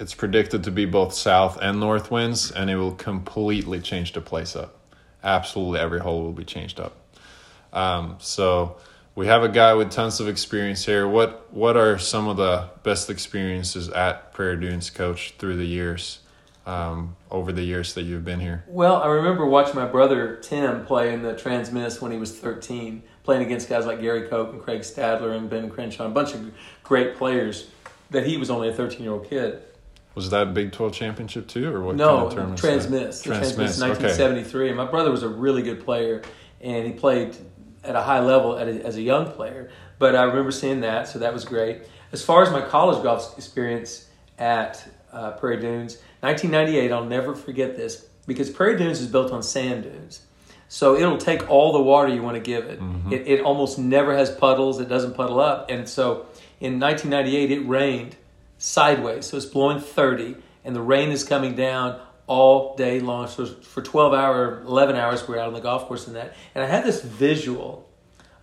it's 0.00 0.14
predicted 0.14 0.64
to 0.64 0.72
be 0.72 0.84
both 0.84 1.14
south 1.14 1.58
and 1.62 1.78
north 1.78 2.10
winds, 2.10 2.50
and 2.50 2.68
it 2.68 2.76
will 2.76 2.94
completely 2.94 3.80
change 3.80 4.14
the 4.14 4.20
place 4.20 4.56
up. 4.56 4.74
Absolutely, 5.22 5.78
every 5.78 6.00
hole 6.00 6.22
will 6.22 6.32
be 6.32 6.44
changed 6.44 6.80
up. 6.80 6.96
Um, 7.72 8.16
so 8.18 8.78
we 9.18 9.26
have 9.26 9.42
a 9.42 9.48
guy 9.48 9.74
with 9.74 9.90
tons 9.90 10.20
of 10.20 10.28
experience 10.28 10.86
here. 10.86 11.08
What 11.08 11.52
what 11.52 11.76
are 11.76 11.98
some 11.98 12.28
of 12.28 12.36
the 12.36 12.70
best 12.84 13.10
experiences 13.10 13.88
at 13.88 14.32
Prairie 14.32 14.60
Dunes, 14.60 14.90
Coach, 14.90 15.34
through 15.38 15.56
the 15.56 15.64
years, 15.64 16.20
um, 16.66 17.16
over 17.28 17.50
the 17.50 17.64
years 17.64 17.94
that 17.94 18.02
you've 18.02 18.24
been 18.24 18.38
here? 18.38 18.62
Well, 18.68 19.02
I 19.02 19.08
remember 19.08 19.44
watching 19.44 19.74
my 19.74 19.86
brother 19.86 20.36
Tim 20.36 20.86
play 20.86 21.12
in 21.12 21.22
the 21.22 21.34
Transmiss 21.34 22.00
when 22.00 22.12
he 22.12 22.18
was 22.18 22.38
13, 22.38 23.02
playing 23.24 23.42
against 23.42 23.68
guys 23.68 23.86
like 23.86 24.00
Gary 24.00 24.28
Koch 24.28 24.52
and 24.52 24.62
Craig 24.62 24.82
Stadler 24.82 25.36
and 25.36 25.50
Ben 25.50 25.68
Crenshaw, 25.68 26.06
a 26.06 26.10
bunch 26.10 26.32
of 26.34 26.54
great 26.84 27.16
players. 27.16 27.70
That 28.10 28.24
he 28.24 28.36
was 28.36 28.50
only 28.50 28.68
a 28.68 28.72
13 28.72 29.02
year 29.02 29.10
old 29.10 29.28
kid. 29.28 29.60
Was 30.14 30.30
that 30.30 30.54
Big 30.54 30.70
Twelve 30.70 30.92
championship 30.92 31.48
too, 31.48 31.74
or 31.74 31.82
what 31.82 31.96
No, 31.96 32.18
kind 32.18 32.26
of 32.28 32.34
tournament? 32.34 32.60
Transmiss. 32.60 33.26
Transmiss, 33.26 33.80
1973. 33.80 34.68
And 34.68 34.76
my 34.76 34.84
brother 34.86 35.10
was 35.10 35.24
a 35.24 35.28
really 35.28 35.62
good 35.62 35.84
player, 35.84 36.22
and 36.60 36.86
he 36.86 36.92
played 36.92 37.36
at 37.84 37.96
a 37.96 38.02
high 38.02 38.20
level 38.20 38.58
at 38.58 38.68
a, 38.68 38.84
as 38.84 38.96
a 38.96 39.02
young 39.02 39.30
player. 39.32 39.70
But 39.98 40.14
I 40.14 40.22
remember 40.24 40.52
seeing 40.52 40.80
that, 40.80 41.08
so 41.08 41.18
that 41.20 41.32
was 41.32 41.44
great. 41.44 41.82
As 42.12 42.22
far 42.22 42.42
as 42.42 42.50
my 42.50 42.62
college 42.62 43.02
golf 43.02 43.36
experience 43.36 44.08
at 44.38 44.86
uh, 45.12 45.32
Prairie 45.32 45.60
Dunes, 45.60 45.98
1998, 46.20 46.92
I'll 46.92 47.04
never 47.04 47.34
forget 47.34 47.76
this 47.76 48.06
because 48.26 48.50
Prairie 48.50 48.78
Dunes 48.78 49.00
is 49.00 49.06
built 49.06 49.32
on 49.32 49.42
sand 49.42 49.84
dunes. 49.84 50.22
So 50.68 50.96
it'll 50.96 51.16
take 51.18 51.48
all 51.48 51.72
the 51.72 51.80
water 51.80 52.12
you 52.12 52.22
want 52.22 52.36
to 52.36 52.42
give 52.42 52.66
it. 52.66 52.78
It, 53.10 53.26
it 53.26 53.40
almost 53.40 53.78
never 53.78 54.14
has 54.14 54.30
puddles. 54.30 54.80
It 54.80 54.88
doesn't 54.88 55.14
puddle 55.14 55.40
up. 55.40 55.70
And 55.70 55.88
so 55.88 56.26
in 56.60 56.78
1998, 56.78 57.50
it 57.50 57.60
rained 57.66 58.16
sideways. 58.58 59.26
So 59.26 59.38
it's 59.38 59.46
blowing 59.46 59.80
30, 59.80 60.36
and 60.64 60.76
the 60.76 60.82
rain 60.82 61.10
is 61.10 61.24
coming 61.24 61.54
down 61.54 61.98
all 62.28 62.76
day 62.76 63.00
long. 63.00 63.26
So 63.26 63.46
for 63.46 63.82
12 63.82 64.14
hour, 64.14 64.62
11 64.62 64.94
hours, 64.94 65.26
we 65.26 65.34
we're 65.34 65.40
out 65.40 65.48
on 65.48 65.54
the 65.54 65.60
golf 65.60 65.86
course 65.86 66.06
and 66.06 66.14
that. 66.14 66.34
And 66.54 66.62
I 66.62 66.68
had 66.68 66.84
this 66.84 67.02
visual 67.02 67.88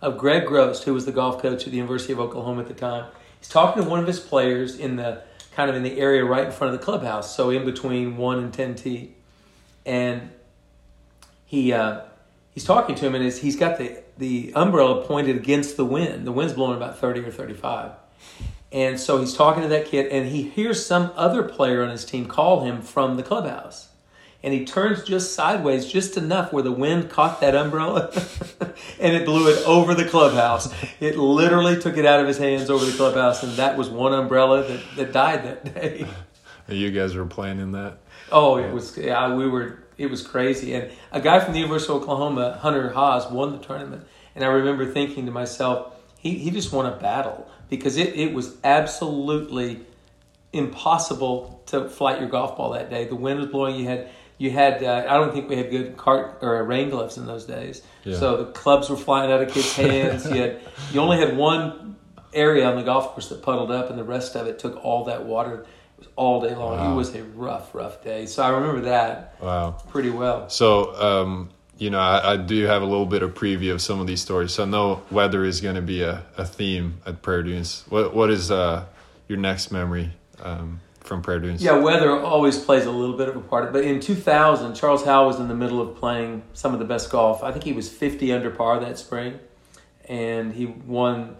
of 0.02 0.18
Greg 0.18 0.46
Grost, 0.46 0.84
who 0.84 0.92
was 0.92 1.06
the 1.06 1.12
golf 1.12 1.40
coach 1.40 1.64
at 1.64 1.70
the 1.70 1.76
University 1.76 2.12
of 2.12 2.20
Oklahoma 2.20 2.62
at 2.62 2.68
the 2.68 2.74
time. 2.74 3.10
He's 3.38 3.48
talking 3.48 3.82
to 3.82 3.88
one 3.88 4.00
of 4.00 4.06
his 4.06 4.20
players 4.20 4.76
in 4.76 4.96
the 4.96 5.22
kind 5.52 5.70
of 5.70 5.76
in 5.76 5.82
the 5.82 5.98
area 5.98 6.24
right 6.24 6.44
in 6.44 6.52
front 6.52 6.74
of 6.74 6.78
the 6.78 6.84
clubhouse, 6.84 7.34
so 7.34 7.48
in 7.48 7.64
between 7.64 8.18
one 8.18 8.38
and 8.38 8.52
10 8.52 8.74
tee. 8.74 9.14
And 9.86 10.30
he 11.46 11.72
uh, 11.72 12.00
he's 12.52 12.64
talking 12.64 12.94
to 12.96 13.06
him, 13.06 13.14
and 13.14 13.24
he's, 13.24 13.38
he's 13.38 13.56
got 13.56 13.78
the, 13.78 14.02
the 14.18 14.52
umbrella 14.54 15.06
pointed 15.06 15.36
against 15.36 15.76
the 15.76 15.84
wind. 15.84 16.26
The 16.26 16.32
wind's 16.32 16.54
blowing 16.54 16.76
about 16.76 16.98
30 16.98 17.20
or 17.20 17.30
35. 17.30 17.92
And 18.76 19.00
so 19.00 19.18
he's 19.20 19.32
talking 19.32 19.62
to 19.62 19.70
that 19.70 19.86
kid, 19.86 20.12
and 20.12 20.28
he 20.28 20.42
hears 20.42 20.84
some 20.84 21.10
other 21.16 21.42
player 21.42 21.82
on 21.82 21.88
his 21.88 22.04
team 22.04 22.26
call 22.26 22.60
him 22.60 22.82
from 22.82 23.16
the 23.16 23.22
clubhouse. 23.22 23.88
And 24.42 24.52
he 24.52 24.66
turns 24.66 25.02
just 25.02 25.32
sideways, 25.32 25.90
just 25.90 26.18
enough 26.18 26.52
where 26.52 26.62
the 26.62 26.70
wind 26.70 27.08
caught 27.08 27.40
that 27.40 27.54
umbrella 27.54 28.10
and 29.00 29.16
it 29.16 29.24
blew 29.24 29.48
it 29.48 29.66
over 29.66 29.94
the 29.94 30.04
clubhouse. 30.04 30.70
It 31.00 31.16
literally 31.16 31.80
took 31.80 31.96
it 31.96 32.04
out 32.04 32.20
of 32.20 32.26
his 32.26 32.36
hands 32.36 32.68
over 32.68 32.84
the 32.84 32.92
clubhouse, 32.92 33.42
and 33.42 33.54
that 33.54 33.78
was 33.78 33.88
one 33.88 34.12
umbrella 34.12 34.62
that, 34.64 34.80
that 34.96 35.12
died 35.12 35.44
that 35.44 35.74
day. 35.74 36.06
You 36.68 36.90
guys 36.90 37.14
were 37.14 37.26
playing 37.26 37.60
in 37.60 37.70
that. 37.72 37.98
Oh, 38.32 38.56
it 38.56 38.72
was 38.72 38.98
yeah, 38.98 39.32
we 39.32 39.48
were 39.48 39.84
it 39.98 40.10
was 40.10 40.26
crazy. 40.26 40.74
And 40.74 40.90
a 41.12 41.20
guy 41.20 41.38
from 41.38 41.52
the 41.52 41.60
University 41.60 41.92
of 41.92 42.02
Oklahoma, 42.02 42.58
Hunter 42.60 42.90
Haas, 42.90 43.30
won 43.30 43.52
the 43.52 43.64
tournament. 43.64 44.04
And 44.34 44.42
I 44.42 44.48
remember 44.48 44.84
thinking 44.84 45.26
to 45.26 45.30
myself, 45.30 45.94
he, 46.18 46.38
he 46.38 46.50
just 46.50 46.72
won 46.72 46.86
a 46.86 46.96
battle 46.96 47.48
because 47.68 47.96
it, 47.96 48.14
it 48.16 48.32
was 48.32 48.56
absolutely 48.64 49.80
impossible 50.52 51.62
to 51.66 51.88
flight 51.88 52.20
your 52.20 52.28
golf 52.28 52.56
ball 52.56 52.70
that 52.70 52.90
day. 52.90 53.06
The 53.06 53.16
wind 53.16 53.40
was 53.40 53.48
blowing. 53.48 53.76
You 53.76 53.86
had 53.86 54.08
you 54.38 54.50
had 54.50 54.82
uh, 54.82 55.04
I 55.08 55.14
don't 55.14 55.32
think 55.32 55.48
we 55.48 55.56
had 55.56 55.70
good 55.70 55.96
cart 55.96 56.38
or 56.42 56.62
rain 56.64 56.90
gloves 56.90 57.16
in 57.18 57.26
those 57.26 57.44
days. 57.44 57.82
Yeah. 58.04 58.18
So 58.18 58.36
the 58.44 58.52
clubs 58.52 58.88
were 58.90 58.96
flying 58.96 59.30
out 59.32 59.42
of 59.42 59.52
kids' 59.52 59.72
hands. 59.76 60.30
you 60.30 60.40
had 60.40 60.60
you 60.92 61.00
only 61.00 61.18
had 61.18 61.36
one 61.36 61.96
area 62.32 62.66
on 62.68 62.76
the 62.76 62.82
golf 62.82 63.08
course 63.12 63.28
that 63.30 63.42
puddled 63.42 63.70
up, 63.70 63.90
and 63.90 63.98
the 63.98 64.04
rest 64.04 64.36
of 64.36 64.46
it 64.46 64.58
took 64.58 64.82
all 64.84 65.04
that 65.04 65.24
water. 65.24 65.66
It 65.98 66.00
was 66.00 66.08
all 66.16 66.42
day 66.42 66.54
long. 66.54 66.76
Wow. 66.76 66.92
It 66.92 66.96
was 66.96 67.14
a 67.14 67.22
rough, 67.24 67.74
rough 67.74 68.04
day. 68.04 68.26
So 68.26 68.42
I 68.42 68.50
remember 68.50 68.82
that 68.82 69.36
Wow. 69.40 69.76
pretty 69.88 70.10
well. 70.10 70.50
So, 70.50 70.94
um, 71.02 71.48
you 71.78 71.90
know, 71.90 72.00
I, 72.00 72.32
I, 72.32 72.36
do 72.36 72.64
have 72.64 72.82
a 72.82 72.86
little 72.86 73.06
bit 73.06 73.22
of 73.22 73.34
preview 73.34 73.72
of 73.72 73.82
some 73.82 74.00
of 74.00 74.06
these 74.06 74.20
stories. 74.20 74.52
So 74.52 74.62
I 74.62 74.66
know 74.66 75.02
weather 75.10 75.44
is 75.44 75.60
going 75.60 75.74
to 75.74 75.82
be 75.82 76.02
a, 76.02 76.24
a 76.36 76.44
theme 76.44 77.00
at 77.04 77.22
Prairie 77.22 77.44
Dunes. 77.44 77.84
What 77.88 78.14
what 78.14 78.30
is 78.30 78.50
uh, 78.50 78.86
your 79.28 79.38
next 79.38 79.70
memory 79.70 80.12
um, 80.40 80.80
from 81.00 81.20
Prairie 81.20 81.42
Dunes? 81.42 81.62
Yeah, 81.62 81.78
weather 81.78 82.10
always 82.18 82.58
plays 82.58 82.86
a 82.86 82.90
little 82.90 83.16
bit 83.16 83.28
of 83.28 83.36
a 83.36 83.40
part. 83.40 83.72
But 83.72 83.84
in 83.84 84.00
2000, 84.00 84.74
Charles 84.74 85.04
Howell 85.04 85.26
was 85.26 85.38
in 85.38 85.48
the 85.48 85.54
middle 85.54 85.82
of 85.82 85.96
playing 85.96 86.42
some 86.54 86.72
of 86.72 86.78
the 86.78 86.86
best 86.86 87.10
golf. 87.10 87.42
I 87.42 87.52
think 87.52 87.64
he 87.64 87.74
was 87.74 87.90
50 87.90 88.32
under 88.32 88.50
par 88.50 88.80
that 88.80 88.98
spring, 88.98 89.38
and 90.06 90.54
he 90.54 90.66
won 90.66 91.36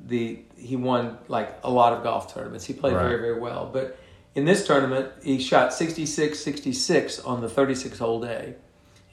the 0.00 0.40
he 0.56 0.74
won 0.74 1.18
like 1.28 1.60
a 1.62 1.70
lot 1.70 1.92
of 1.92 2.02
golf 2.02 2.34
tournaments. 2.34 2.64
He 2.64 2.72
played 2.72 2.94
right. 2.94 3.02
very 3.02 3.20
very 3.20 3.38
well. 3.38 3.70
But 3.72 4.00
in 4.34 4.46
this 4.46 4.66
tournament, 4.66 5.12
he 5.22 5.38
shot 5.38 5.72
66 5.72 6.40
66 6.40 7.20
on 7.20 7.40
the 7.40 7.48
36 7.48 8.00
hole 8.00 8.20
day 8.20 8.56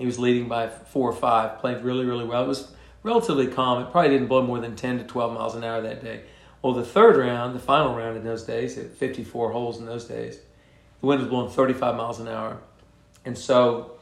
he 0.03 0.07
was 0.07 0.19
leading 0.19 0.49
by 0.49 0.67
four 0.67 1.09
or 1.09 1.13
five, 1.13 1.59
played 1.59 1.81
really, 1.81 2.03
really 2.03 2.25
well. 2.25 2.43
It 2.43 2.47
was 2.49 2.69
relatively 3.03 3.47
calm. 3.47 3.81
It 3.81 3.89
probably 3.89 4.09
didn't 4.09 4.27
blow 4.27 4.41
more 4.41 4.59
than 4.59 4.75
10 4.75 4.97
to 4.97 5.05
12 5.05 5.33
miles 5.33 5.55
an 5.55 5.63
hour 5.63 5.79
that 5.79 6.03
day. 6.03 6.23
Well, 6.61 6.73
the 6.73 6.83
third 6.83 7.15
round, 7.15 7.55
the 7.55 7.59
final 7.61 7.95
round 7.95 8.17
in 8.17 8.25
those 8.25 8.43
days, 8.43 8.77
at 8.77 8.91
54 8.91 9.53
holes 9.53 9.79
in 9.79 9.85
those 9.85 10.03
days, 10.03 10.39
the 10.99 11.07
wind 11.07 11.21
was 11.21 11.29
blowing 11.29 11.49
35 11.49 11.95
miles 11.95 12.19
an 12.19 12.27
hour. 12.27 12.57
And 13.23 13.37
so 13.37 13.93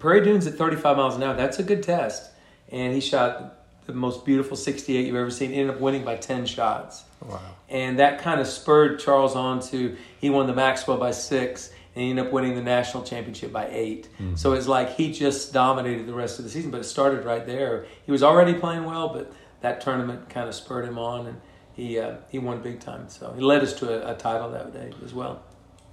Prairie 0.00 0.24
Dunes 0.24 0.48
at 0.48 0.54
35 0.54 0.96
miles 0.96 1.14
an 1.14 1.22
hour, 1.22 1.36
that's 1.36 1.60
a 1.60 1.62
good 1.62 1.84
test. 1.84 2.32
And 2.72 2.92
he 2.92 3.00
shot 3.00 3.64
the 3.86 3.92
most 3.92 4.24
beautiful 4.24 4.56
68 4.56 5.06
you've 5.06 5.14
ever 5.14 5.30
seen, 5.30 5.52
ended 5.52 5.76
up 5.76 5.80
winning 5.80 6.04
by 6.04 6.16
10 6.16 6.46
shots. 6.46 7.04
Wow. 7.24 7.40
And 7.68 8.00
that 8.00 8.22
kind 8.22 8.40
of 8.40 8.48
spurred 8.48 8.98
Charles 8.98 9.36
on 9.36 9.60
to, 9.68 9.96
he 10.20 10.30
won 10.30 10.48
the 10.48 10.52
Maxwell 10.52 10.96
by 10.96 11.12
six 11.12 11.70
and 11.94 12.04
he 12.04 12.10
ended 12.10 12.26
up 12.26 12.32
winning 12.32 12.54
the 12.54 12.62
national 12.62 13.02
championship 13.02 13.52
by 13.52 13.68
8 13.68 14.04
mm-hmm. 14.04 14.36
So 14.36 14.52
it's 14.52 14.66
like 14.66 14.96
he 14.96 15.12
just 15.12 15.52
dominated 15.52 16.06
the 16.06 16.14
rest 16.14 16.38
of 16.38 16.44
the 16.44 16.50
season, 16.50 16.70
but 16.70 16.80
it 16.80 16.84
started 16.84 17.24
right 17.24 17.44
there. 17.44 17.86
He 18.06 18.12
was 18.12 18.22
already 18.22 18.54
playing 18.54 18.84
well, 18.84 19.08
but 19.08 19.32
that 19.60 19.80
tournament 19.80 20.28
kind 20.28 20.48
of 20.48 20.54
spurred 20.54 20.86
him 20.86 20.98
on, 20.98 21.26
and 21.26 21.40
he 21.72 21.98
uh, 21.98 22.16
he 22.30 22.38
won 22.38 22.62
big 22.62 22.80
time. 22.80 23.08
So 23.08 23.32
he 23.32 23.42
led 23.42 23.62
us 23.62 23.72
to 23.74 24.08
a, 24.08 24.14
a 24.14 24.16
title 24.16 24.50
that 24.50 24.72
day 24.72 24.92
as 25.04 25.12
well. 25.12 25.42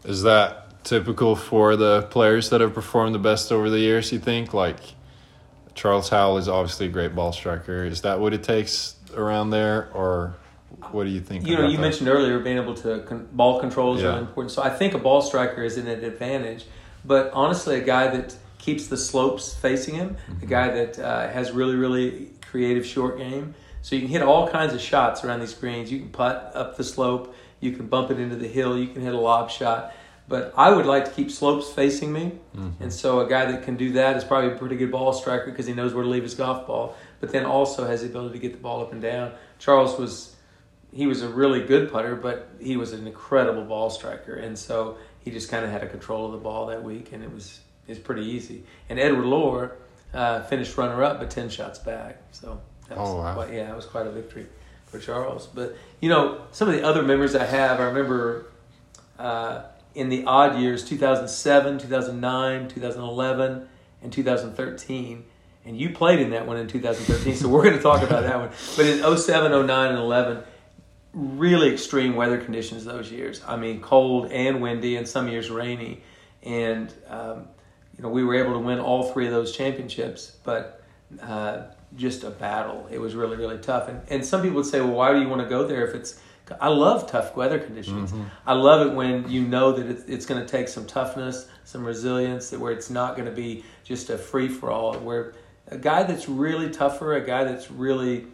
Is 0.04 0.24
that 0.24 0.84
typical 0.84 1.36
for 1.36 1.76
the 1.76 2.04
players 2.04 2.50
that 2.50 2.62
have 2.62 2.74
performed 2.74 3.14
the 3.14 3.20
best 3.20 3.52
over 3.52 3.70
the 3.70 3.80
years? 3.80 4.12
You 4.12 4.20
think 4.20 4.54
like 4.54 4.80
Charles 5.76 6.10
Howell 6.10 6.38
is 6.38 6.48
obviously 6.48 6.88
a 6.88 6.90
great 6.90 7.16
ball 7.16 7.34
striker. 7.34 7.84
Is 7.84 8.02
that 8.02 8.20
what 8.20 8.34
it 8.34 8.44
takes 8.44 8.96
around 9.16 9.50
there, 9.50 9.90
or 9.94 10.36
what 10.92 11.06
do 11.06 11.10
you 11.10 11.22
think? 11.22 11.48
You 11.48 11.56
know, 11.56 11.68
you 11.68 11.78
that? 11.78 11.82
mentioned 11.82 12.10
earlier 12.10 12.40
being 12.40 12.58
able 12.58 12.76
to 12.76 13.00
con- 13.02 13.28
ball 13.32 13.60
control 13.60 13.96
is 13.96 14.02
yeah. 14.02 14.10
really 14.10 14.22
important. 14.22 14.52
So 14.52 14.62
I 14.62 14.70
think 14.70 14.94
a 14.94 15.00
ball 15.00 15.22
striker 15.22 15.64
is 15.64 15.78
an 15.78 15.88
advantage. 15.88 16.66
But 17.06 17.32
honestly, 17.34 17.78
a 17.78 17.84
guy 17.84 18.08
that 18.08 18.36
keeps 18.58 18.88
the 18.88 18.98
slopes 18.98 19.54
facing 19.54 19.96
him, 19.96 20.18
mm-hmm. 20.30 20.44
a 20.44 20.46
guy 20.46 20.68
that 20.70 21.00
uh, 21.00 21.30
has 21.30 21.52
really, 21.52 21.76
really 21.76 22.32
creative 22.42 22.86
short 22.86 23.18
game. 23.18 23.56
So 23.82 23.96
you 23.96 24.02
can 24.02 24.10
hit 24.10 24.22
all 24.22 24.50
kinds 24.50 24.74
of 24.74 24.82
shots 24.82 25.24
around 25.24 25.40
these 25.40 25.54
greens. 25.54 25.92
You 25.92 26.00
can 26.00 26.10
putt 26.10 26.52
up 26.54 26.76
the 26.76 26.84
slope. 26.84 27.34
You 27.60 27.72
can 27.72 27.88
bump 27.88 28.12
it 28.12 28.20
into 28.20 28.36
the 28.36 28.48
hill. 28.48 28.78
You 28.78 28.88
can 28.88 29.02
hit 29.02 29.14
a 29.14 29.20
lob 29.20 29.50
shot. 29.50 29.94
But 30.28 30.54
I 30.58 30.72
would 30.72 30.86
like 30.86 31.06
to 31.06 31.12
keep 31.12 31.32
slopes 31.32 31.72
facing 31.72 32.12
me. 32.12 32.34
Mm-hmm. 32.56 32.84
And 32.84 32.94
so 32.94 33.22
a 33.22 33.30
guy 33.30 33.50
that 33.50 33.64
can 33.64 33.78
do 33.78 33.94
that 33.94 34.18
is 34.18 34.26
probably 34.26 34.52
a 34.52 34.56
pretty 34.56 34.76
good 34.76 34.92
ball 34.92 35.14
striker 35.14 35.46
because 35.46 35.66
he 35.66 35.74
knows 35.74 35.94
where 35.94 36.04
to 36.04 36.10
leave 36.10 36.24
his 36.24 36.36
golf 36.36 36.68
ball, 36.68 36.98
but 37.22 37.32
then 37.32 37.46
also 37.46 37.88
has 37.88 38.02
the 38.02 38.10
ability 38.10 38.34
to 38.34 38.40
get 38.40 38.52
the 38.52 38.58
ball 38.58 38.82
up 38.82 38.92
and 38.92 39.02
down. 39.02 39.32
Charles 39.58 39.98
was 39.98 40.36
he 40.94 41.08
was 41.08 41.22
a 41.22 41.30
really 41.30 41.64
good 41.64 41.92
putter, 41.92 42.16
but 42.16 42.50
he 42.60 42.78
was 42.78 42.94
an 42.94 43.08
incredible 43.08 43.64
ball 43.64 43.90
striker, 43.90 44.36
and 44.36 44.58
so 44.58 44.98
he 45.20 45.32
just 45.32 45.50
kind 45.50 45.66
of 45.66 45.72
had 45.72 45.84
a 45.84 45.88
control 45.88 46.28
of 46.28 46.32
the 46.32 46.38
ball 46.38 46.68
that 46.68 46.84
week, 46.84 47.12
and 47.12 47.24
it 47.24 47.32
was 47.32 47.60
it 47.88 47.92
was 47.92 48.00
pretty 48.00 48.26
easy. 48.26 48.64
And 48.90 49.00
Edward 49.00 49.26
Loar 49.26 49.76
uh, 50.14 50.42
finished 50.44 50.78
runner 50.78 51.04
up, 51.04 51.20
but 51.20 51.30
ten 51.30 51.50
shots 51.50 51.80
back. 51.80 52.22
So 52.32 52.62
that 52.90 52.98
was 52.98 53.10
oh, 53.10 53.18
wow. 53.18 53.34
quite, 53.34 53.54
yeah, 53.54 53.72
it 53.72 53.76
was 53.76 53.86
quite 53.86 54.08
a 54.08 54.12
victory 54.12 54.48
for 54.86 55.00
Charles. 55.00 55.48
But 55.48 55.76
you 56.00 56.10
know, 56.10 56.42
some 56.52 56.68
of 56.68 56.74
the 56.74 56.84
other 56.84 57.04
memories 57.04 57.36
I 57.36 57.46
have, 57.46 57.80
I 57.80 57.86
remember 57.86 58.48
uh, 59.20 59.64
in 59.94 60.10
the 60.10 60.24
odd 60.26 60.60
years, 60.60 60.86
2007, 60.86 61.80
2009, 61.80 62.68
2011, 62.70 63.68
and 64.04 64.14
2013 64.14 65.26
and 65.68 65.78
you 65.78 65.90
played 65.90 66.20
in 66.20 66.30
that 66.30 66.48
one 66.48 66.56
in 66.56 66.68
2013, 66.68 67.36
so 67.36 67.50
we're 67.50 67.62
going 67.62 67.76
to 67.76 67.82
talk 67.82 68.02
about 68.02 68.24
that 68.24 68.40
one. 68.40 68.50
But 68.78 68.86
in 68.86 69.18
07, 69.18 69.68
09, 69.68 69.90
and 69.90 70.00
11, 70.00 70.44
really 71.14 71.70
extreme 71.72 72.16
weather 72.16 72.38
conditions 72.38 72.86
those 72.86 73.12
years. 73.12 73.42
I 73.48 73.58
mean, 73.58 73.82
cold 73.82 74.32
and 74.32 74.62
windy, 74.62 74.98
and 74.98 75.08
some 75.08 75.28
years 75.28 75.50
rainy. 75.50 76.02
And 76.44 76.94
um, 77.08 77.48
you 77.98 78.04
know, 78.04 78.10
we 78.10 78.24
were 78.24 78.36
able 78.36 78.54
to 78.54 78.60
win 78.60 78.80
all 78.80 79.12
three 79.12 79.26
of 79.26 79.32
those 79.32 79.56
championships, 79.56 80.38
but 80.44 80.84
uh, 81.22 81.64
just 81.96 82.24
a 82.24 82.30
battle. 82.30 82.88
It 82.92 83.00
was 83.00 83.16
really, 83.16 83.38
really 83.38 83.58
tough. 83.58 83.88
And 83.88 84.02
and 84.10 84.26
some 84.26 84.42
people 84.42 84.58
would 84.58 84.66
say, 84.66 84.82
well, 84.82 84.92
why 84.92 85.14
do 85.14 85.22
you 85.22 85.28
want 85.28 85.42
to 85.42 85.50
go 85.50 85.66
there 85.68 85.88
if 85.88 85.96
it's 85.96 86.20
I 86.62 86.70
love 86.70 87.10
tough 87.10 87.36
weather 87.36 87.60
conditions. 87.60 88.12
Mm-hmm. 88.12 88.24
I 88.46 88.54
love 88.54 88.88
it 88.88 88.94
when 88.94 89.30
you 89.30 89.42
know 89.42 89.74
that 89.74 89.86
it's, 89.86 90.04
it's 90.04 90.26
going 90.26 90.42
to 90.42 90.48
take 90.48 90.68
some 90.68 90.86
toughness, 90.86 91.48
some 91.66 91.84
resilience, 91.84 92.50
that 92.52 92.60
where 92.60 92.72
it's 92.72 92.90
not 92.90 93.16
going 93.16 93.28
to 93.28 93.36
be 93.36 93.64
just 93.84 94.10
a 94.10 94.18
free 94.18 94.48
for 94.48 94.72
all. 94.72 94.98
Where 94.98 95.34
a 95.68 95.78
guy 95.78 96.04
that's 96.04 96.30
really 96.30 96.70
tougher, 96.70 97.16
a 97.16 97.26
guy 97.26 97.44
that's 97.44 97.70
really 97.70 98.28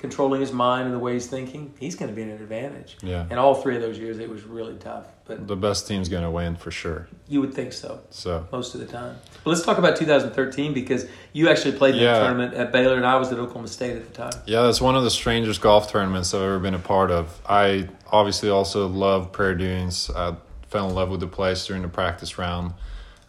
controlling 0.00 0.40
his 0.40 0.52
mind 0.52 0.86
and 0.86 0.94
the 0.94 0.98
way 0.98 1.12
he's 1.12 1.26
thinking, 1.26 1.74
he's 1.78 1.94
going 1.94 2.08
to 2.08 2.16
be 2.16 2.22
an 2.22 2.30
advantage. 2.30 2.96
Yeah. 3.02 3.26
And 3.28 3.38
all 3.38 3.54
three 3.54 3.76
of 3.76 3.82
those 3.82 3.98
years, 3.98 4.18
it 4.18 4.30
was 4.30 4.44
really 4.44 4.76
tough. 4.76 5.06
But 5.26 5.46
the 5.46 5.56
best 5.56 5.86
team's 5.86 6.08
going 6.08 6.22
to 6.22 6.30
win 6.30 6.56
for 6.56 6.70
sure. 6.70 7.06
You 7.28 7.42
would 7.42 7.52
think 7.52 7.74
so. 7.74 8.00
So 8.08 8.48
most 8.50 8.74
of 8.74 8.80
the 8.80 8.86
time. 8.86 9.16
But 9.44 9.50
let's 9.50 9.62
talk 9.62 9.76
about 9.78 9.96
2013 9.96 10.72
because 10.72 11.06
you 11.34 11.50
actually 11.50 11.76
played 11.76 11.94
yeah. 11.94 12.14
that 12.14 12.20
tournament 12.20 12.54
at 12.54 12.72
Baylor, 12.72 12.96
and 12.96 13.06
I 13.06 13.16
was 13.16 13.30
at 13.30 13.38
Oklahoma 13.38 13.68
State 13.68 13.96
at 13.96 14.06
the 14.06 14.12
time. 14.12 14.42
Yeah, 14.46 14.62
that's 14.62 14.80
one 14.80 14.96
of 14.96 15.04
the 15.04 15.10
strangest 15.10 15.60
golf 15.60 15.90
tournaments 15.90 16.32
I've 16.32 16.42
ever 16.42 16.58
been 16.58 16.74
a 16.74 16.78
part 16.78 17.10
of. 17.10 17.40
I 17.46 17.88
obviously 18.10 18.48
also 18.48 18.88
love 18.88 19.32
Prairie 19.32 19.58
Dunes. 19.58 20.10
I 20.16 20.34
fell 20.68 20.88
in 20.88 20.94
love 20.94 21.10
with 21.10 21.20
the 21.20 21.26
place 21.26 21.66
during 21.66 21.82
the 21.82 21.88
practice 21.88 22.38
round. 22.38 22.72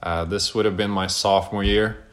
Uh, 0.02 0.24
this 0.26 0.56
would 0.56 0.66
have 0.66 0.78
been 0.78 0.90
my 0.90 1.08
sophomore 1.08 1.64
year. 1.64 2.04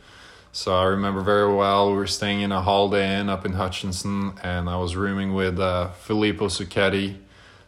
So 0.53 0.75
I 0.75 0.85
remember 0.85 1.21
very 1.21 1.53
well 1.55 1.91
we 1.91 1.97
were 1.97 2.07
staying 2.07 2.41
in 2.41 2.53
a 2.53 2.63
Holiday 2.63 3.21
Inn 3.21 3.29
up 3.29 3.45
in 3.45 3.53
Hutchinson, 3.53 4.33
and 4.43 4.69
I 4.69 4.77
was 4.77 4.97
rooming 4.97 5.35
with 5.35 5.59
uh, 5.59 5.91
Filippo 5.91 6.47
Zucchetti. 6.47 7.19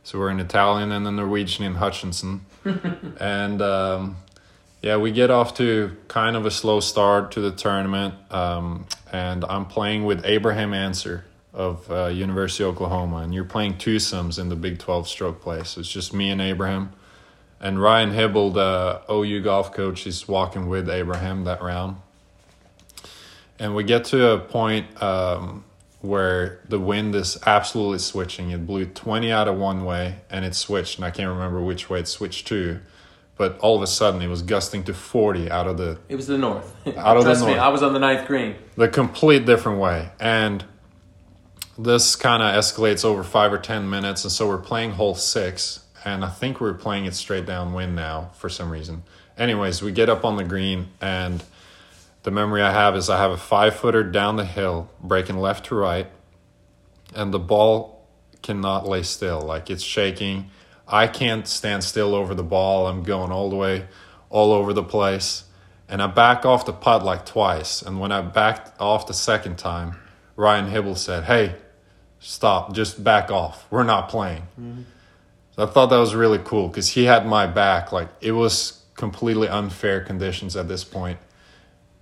So 0.03 0.19
we're 0.19 0.31
an 0.31 0.41
Italian 0.41 0.91
and 0.91 1.07
a 1.07 1.11
Norwegian 1.11 1.65
in 1.65 1.75
Hutchinson, 1.75 2.47
and 3.21 3.61
um, 3.61 4.17
yeah, 4.81 4.97
we 4.97 5.13
get 5.13 5.31
off 5.31 5.55
to 5.59 5.95
kind 6.09 6.37
of 6.37 6.47
a 6.47 6.51
slow 6.51 6.81
start 6.81 7.33
to 7.33 7.41
the 7.41 7.51
tournament, 7.51 8.15
um, 8.31 8.87
and 9.13 9.45
I'm 9.45 9.67
playing 9.67 10.05
with 10.05 10.25
Abraham 10.25 10.73
Ancer 10.73 11.27
of 11.53 11.91
uh, 11.91 12.07
University 12.07 12.65
of 12.65 12.71
Oklahoma, 12.71 13.19
and 13.19 13.35
you're 13.35 13.45
playing 13.45 13.75
twosomes 13.75 14.39
in 14.39 14.49
the 14.49 14.57
Big 14.57 14.79
12 14.79 15.07
stroke 15.07 15.43
play. 15.43 15.63
So 15.65 15.81
it's 15.81 15.91
just 15.91 16.15
me 16.15 16.31
and 16.31 16.41
Abraham. 16.41 16.93
And 17.61 17.83
Ryan 17.83 18.13
Hybl, 18.13 18.55
the 18.55 19.03
OU 19.13 19.43
golf 19.43 19.75
coach, 19.75 20.07
is 20.07 20.27
walking 20.27 20.69
with 20.69 20.89
Abraham 20.89 21.45
that 21.45 21.61
round 21.61 21.97
and 23.61 23.75
we 23.75 23.85
get 23.85 24.07
to 24.07 24.31
a 24.31 24.39
point 24.39 25.01
um, 25.03 25.65
where 26.01 26.61
the 26.69 26.81
wind 26.81 27.15
is 27.15 27.39
absolutely 27.47 27.99
switching. 27.99 28.51
It 28.51 28.67
blew 28.67 28.87
20 28.87 29.31
out 29.31 29.47
of 29.47 29.59
one 29.59 29.85
way 29.85 30.17
and 30.31 30.45
it 30.45 30.55
switched, 30.55 30.97
and 30.97 31.05
I 31.05 31.11
can't 31.11 31.29
remember 31.29 31.61
which 31.61 31.91
way 31.91 32.01
it 32.01 32.09
switched 32.09 32.49
to. 32.49 32.81
But 33.37 33.59
all 33.61 33.77
of 33.77 33.83
a 33.83 33.87
sudden, 33.87 34.21
it 34.21 34.29
was 34.29 34.43
gusting 34.43 34.85
to 34.85 34.95
40 34.95 35.51
out 35.51 35.67
of 35.67 35.77
the. 35.77 35.99
It 36.09 36.17
was 36.17 36.27
the 36.27 36.37
north. 36.37 36.75
Out 36.97 37.17
of 37.17 37.23
Trust 37.23 37.41
the 37.41 37.47
north. 37.47 37.57
Me, 37.57 37.63
I 37.63 37.69
was 37.69 37.83
on 37.83 37.95
the 37.95 37.99
ninth 37.99 38.27
green. 38.27 38.55
The 38.77 38.89
complete 38.89 39.47
different 39.47 39.79
way. 39.79 40.11
And 40.21 40.63
this 41.79 42.17
kind 42.17 42.43
of 42.43 42.55
escalates 42.55 43.03
over 43.03 43.25
five 43.25 43.51
or 43.51 43.57
10 43.57 43.89
minutes. 43.89 44.25
And 44.25 44.33
so 44.33 44.47
we're 44.47 44.59
playing 44.59 44.93
hole 44.93 45.15
six. 45.15 45.85
And 46.05 46.23
I 46.23 46.29
think 46.29 46.61
we're 46.61 46.75
playing 46.75 47.07
it 47.07 47.15
straight 47.15 47.47
downwind 47.47 47.97
now 47.97 48.31
for 48.35 48.51
some 48.51 48.71
reason. 48.71 49.05
Anyways, 49.39 49.81
we 49.81 49.93
get 49.93 50.11
up 50.11 50.23
on 50.23 50.37
the 50.37 50.45
green 50.45 50.89
and 51.01 51.43
the 52.23 52.31
memory 52.31 52.63
I 52.63 52.73
have 52.73 52.97
is 52.97 53.09
I 53.09 53.19
have 53.19 53.31
a 53.31 53.37
five 53.37 53.77
footer 53.77 54.03
down 54.03 54.37
the 54.37 54.45
hill, 54.45 54.91
breaking 55.03 55.39
left 55.39 55.67
to 55.67 55.75
right, 55.75 56.07
and 57.15 57.33
the 57.33 57.39
ball 57.39 58.07
cannot 58.43 58.87
lay 58.87 59.03
still. 59.03 59.41
Like 59.41 59.71
it's 59.71 59.83
shaking. 59.83 60.51
I 60.87 61.07
can't 61.07 61.47
stand 61.47 61.85
still 61.85 62.15
over 62.15 62.35
the 62.35 62.43
ball. 62.43 62.87
I'm 62.87 63.03
going 63.03 63.31
all 63.31 63.49
the 63.49 63.57
way, 63.57 63.87
all 64.29 64.53
over 64.53 64.73
the 64.73 64.83
place. 64.83 65.45
And 65.89 66.03
I 66.03 66.07
back 66.09 66.45
off 66.45 66.67
the 66.67 66.73
putt 66.73 67.05
like 67.05 67.27
twice. 67.27 67.83
And 67.83 68.01
when 68.01 68.13
I 68.13 68.21
backed 68.21 68.81
off 68.81 69.07
the 69.07 69.15
second 69.15 69.57
time, 69.57 69.97
Ryan 70.37 70.71
Hybl 70.71 70.97
said, 70.97 71.25
Hey, 71.25 71.57
stop, 72.19 72.75
just 72.75 73.03
back 73.03 73.31
off. 73.31 73.67
We're 73.71 73.85
not 73.85 74.09
playing. 74.09 74.43
Mm-hmm. 74.61 74.83
So 75.57 75.63
I 75.65 75.67
thought 75.67 75.87
that 75.87 75.99
was 75.99 76.15
really 76.15 76.39
cool 76.39 76.69
because 76.69 76.91
he 76.91 77.05
had 77.05 77.27
my 77.27 77.47
back. 77.47 77.93
Like 77.93 78.09
it 78.21 78.33
was 78.33 78.83
completely 78.95 79.49
unfair 79.49 80.01
conditions 80.01 80.57
at 80.57 80.69
this 80.69 80.85
point 80.85 81.19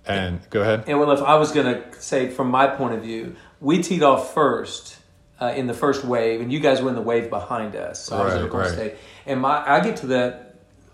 and 0.09 0.49
go 0.49 0.61
ahead. 0.61 0.85
And 0.87 0.99
well, 0.99 1.11
if 1.11 1.21
I 1.21 1.35
was 1.35 1.51
going 1.51 1.73
to 1.73 2.01
say 2.01 2.29
from 2.29 2.49
my 2.49 2.67
point 2.67 2.95
of 2.95 3.01
view, 3.01 3.35
we 3.59 3.81
teed 3.81 4.03
off 4.03 4.33
first 4.33 4.97
uh, 5.39 5.53
in 5.55 5.67
the 5.67 5.73
first 5.73 6.03
wave, 6.03 6.41
and 6.41 6.51
you 6.51 6.59
guys 6.59 6.81
were 6.81 6.89
in 6.89 6.95
the 6.95 7.01
wave 7.01 7.29
behind 7.29 7.75
us. 7.75 8.05
So 8.05 8.15
right, 8.15 8.21
I 8.21 8.25
was 8.25 8.33
at 8.35 8.41
Oklahoma 8.41 8.69
right. 8.69 8.73
State, 8.73 8.95
and 9.25 9.41
my 9.41 9.63
I 9.69 9.79
get 9.81 9.97
to 9.97 10.07
the 10.07 10.45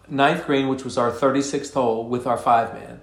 ninth 0.10 0.45
green, 0.45 0.67
which 0.67 0.84
was 0.84 0.98
our 0.98 1.12
thirty 1.12 1.41
sixth 1.41 1.74
hole 1.74 2.07
with 2.07 2.27
our 2.27 2.38
five 2.38 2.74
man, 2.74 3.01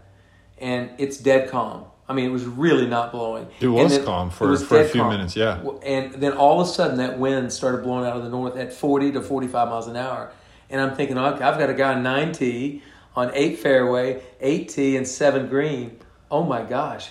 and 0.58 0.90
it's 0.98 1.16
dead 1.16 1.50
calm. 1.50 1.86
I 2.08 2.14
mean, 2.14 2.26
it 2.26 2.32
was 2.32 2.44
really 2.44 2.86
not 2.86 3.10
blowing. 3.12 3.46
It 3.60 3.68
was 3.68 3.96
then- 3.96 4.04
calm 4.04 4.30
for, 4.30 4.48
was 4.48 4.62
for 4.62 4.80
a 4.80 4.84
few 4.84 5.00
calm. 5.00 5.12
minutes, 5.12 5.34
yeah. 5.34 5.62
And 5.82 6.12
then 6.14 6.32
all 6.32 6.60
of 6.60 6.66
a 6.66 6.70
sudden, 6.70 6.98
that 6.98 7.18
wind 7.18 7.52
started 7.52 7.82
blowing 7.82 8.04
out 8.04 8.16
of 8.16 8.22
the 8.22 8.28
north 8.28 8.56
at 8.56 8.72
40 8.72 9.12
to 9.12 9.22
45 9.22 9.68
miles 9.68 9.86
an 9.86 9.96
hour. 9.96 10.30
And 10.68 10.80
I'm 10.80 10.94
thinking, 10.94 11.16
okay, 11.16 11.42
I've 11.42 11.58
got 11.58 11.70
a 11.70 11.74
guy 11.74 11.94
on 11.94 12.02
9T 12.02 12.82
on 13.14 13.30
8 13.32 13.58
fairway, 13.58 14.22
8T, 14.42 14.96
and 14.96 15.06
7 15.06 15.48
green. 15.48 15.98
Oh 16.32 16.42
my 16.42 16.62
gosh. 16.62 17.10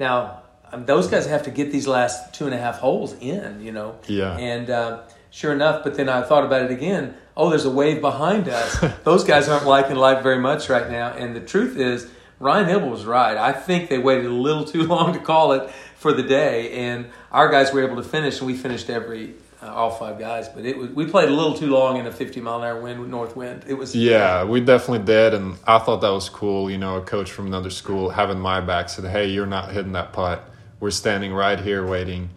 Now, 0.00 0.42
um, 0.72 0.86
those 0.86 1.06
guys 1.06 1.26
have 1.26 1.42
to 1.42 1.50
get 1.50 1.70
these 1.70 1.86
last 1.86 2.32
two 2.32 2.46
and 2.46 2.54
a 2.54 2.58
half 2.58 2.78
holes 2.78 3.14
in, 3.20 3.60
you 3.60 3.72
know. 3.72 3.98
Yeah. 4.08 4.38
And 4.38 4.70
uh, 4.70 5.02
sure 5.30 5.52
enough, 5.52 5.84
but 5.84 5.96
then 5.96 6.08
I 6.08 6.22
thought 6.22 6.44
about 6.44 6.62
it 6.62 6.70
again. 6.70 7.14
Oh, 7.36 7.50
there's 7.50 7.66
a 7.66 7.70
wave 7.70 8.00
behind 8.00 8.48
us. 8.48 8.82
those 9.04 9.22
guys 9.22 9.48
aren't 9.48 9.66
liking 9.66 9.96
life 9.96 10.22
very 10.22 10.38
much 10.38 10.70
right 10.70 10.90
now. 10.90 11.12
And 11.12 11.36
the 11.36 11.40
truth 11.40 11.76
is, 11.76 12.10
Ryan 12.40 12.66
Hybl 12.66 12.90
was 12.90 13.04
right. 13.04 13.36
I 13.36 13.52
think 13.52 13.90
they 13.90 13.98
waited 13.98 14.24
a 14.24 14.30
little 14.30 14.64
too 14.64 14.82
long 14.94 15.12
to 15.12 15.18
call 15.18 15.52
it 15.52 15.70
for 15.96 16.14
the 16.14 16.22
day, 16.22 16.70
and 16.72 17.06
our 17.32 17.50
guys 17.50 17.72
were 17.72 17.82
able 17.82 17.96
to 17.96 18.02
finish, 18.02 18.38
and 18.38 18.46
we 18.46 18.54
finished 18.54 18.90
every 18.90 19.34
uh, 19.64 19.72
all 19.72 19.90
five 19.90 20.18
guys. 20.18 20.48
But 20.48 20.64
it 20.66 20.76
was 20.76 20.90
we 20.90 21.06
played 21.06 21.28
a 21.28 21.32
little 21.32 21.54
too 21.54 21.68
long 21.68 21.96
in 21.96 22.06
a 22.06 22.12
50 22.12 22.40
mile 22.40 22.58
an 22.58 22.64
hour 22.64 22.80
wind 22.82 23.00
with 23.00 23.08
north 23.08 23.34
wind. 23.36 23.64
It 23.66 23.74
was 23.74 23.94
Yeah, 23.96 24.44
we 24.44 24.60
definitely 24.60 25.04
did, 25.06 25.32
and 25.34 25.56
I 25.66 25.78
thought 25.78 26.00
that 26.02 26.10
was 26.12 26.28
cool. 26.28 26.70
You 26.70 26.78
know, 26.78 26.96
a 26.96 27.02
coach 27.02 27.30
from 27.32 27.46
another 27.46 27.70
school 27.70 28.10
having 28.10 28.38
my 28.40 28.60
back 28.60 28.88
said, 28.88 29.04
"Hey, 29.06 29.28
you're 29.28 29.46
not 29.46 29.72
hitting 29.72 29.92
that 29.92 30.12
putt. 30.12 30.48
We're 30.80 30.90
standing 30.90 31.32
right 31.32 31.58
here 31.58 31.86
waiting," 31.86 32.30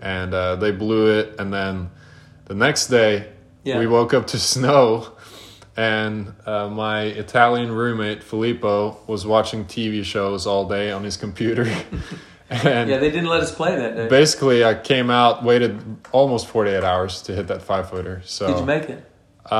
and 0.00 0.32
uh, 0.32 0.56
they 0.56 0.70
blew 0.72 1.18
it. 1.18 1.34
And 1.38 1.52
then 1.52 1.90
the 2.46 2.54
next 2.54 2.86
day, 2.88 3.28
Yeah. 3.64 3.78
we 3.78 3.86
woke 3.86 4.14
up 4.14 4.26
to 4.28 4.38
snow, 4.54 5.12
and 5.76 6.32
uh, 6.46 6.68
my 6.68 7.02
Italian 7.02 7.72
roommate 7.72 8.22
Filippo 8.22 8.98
was 9.06 9.26
watching 9.26 9.64
TV 9.66 10.04
shows 10.04 10.46
all 10.46 10.68
day 10.68 10.90
on 10.90 11.04
his 11.04 11.16
computer, 11.16 11.66
and 12.50 12.90
yeah. 12.90 12.98
They 12.98 13.10
didn't 13.10 13.28
let 13.28 13.40
us 13.42 13.54
play 13.54 13.76
that 13.76 13.96
day. 13.96 14.08
basically, 14.08 14.64
I 14.64 14.74
came 14.74 15.08
out, 15.10 15.42
waited 15.44 15.80
almost 16.12 16.48
48 16.48 16.82
hours 16.84 17.22
to 17.22 17.34
hit 17.34 17.46
that 17.48 17.62
five 17.62 17.88
footer. 17.90 18.22
So 18.24 18.48
Did 18.48 18.58
you 18.58 18.64
make 18.66 18.88
it? 18.90 19.04
uh, 19.50 19.54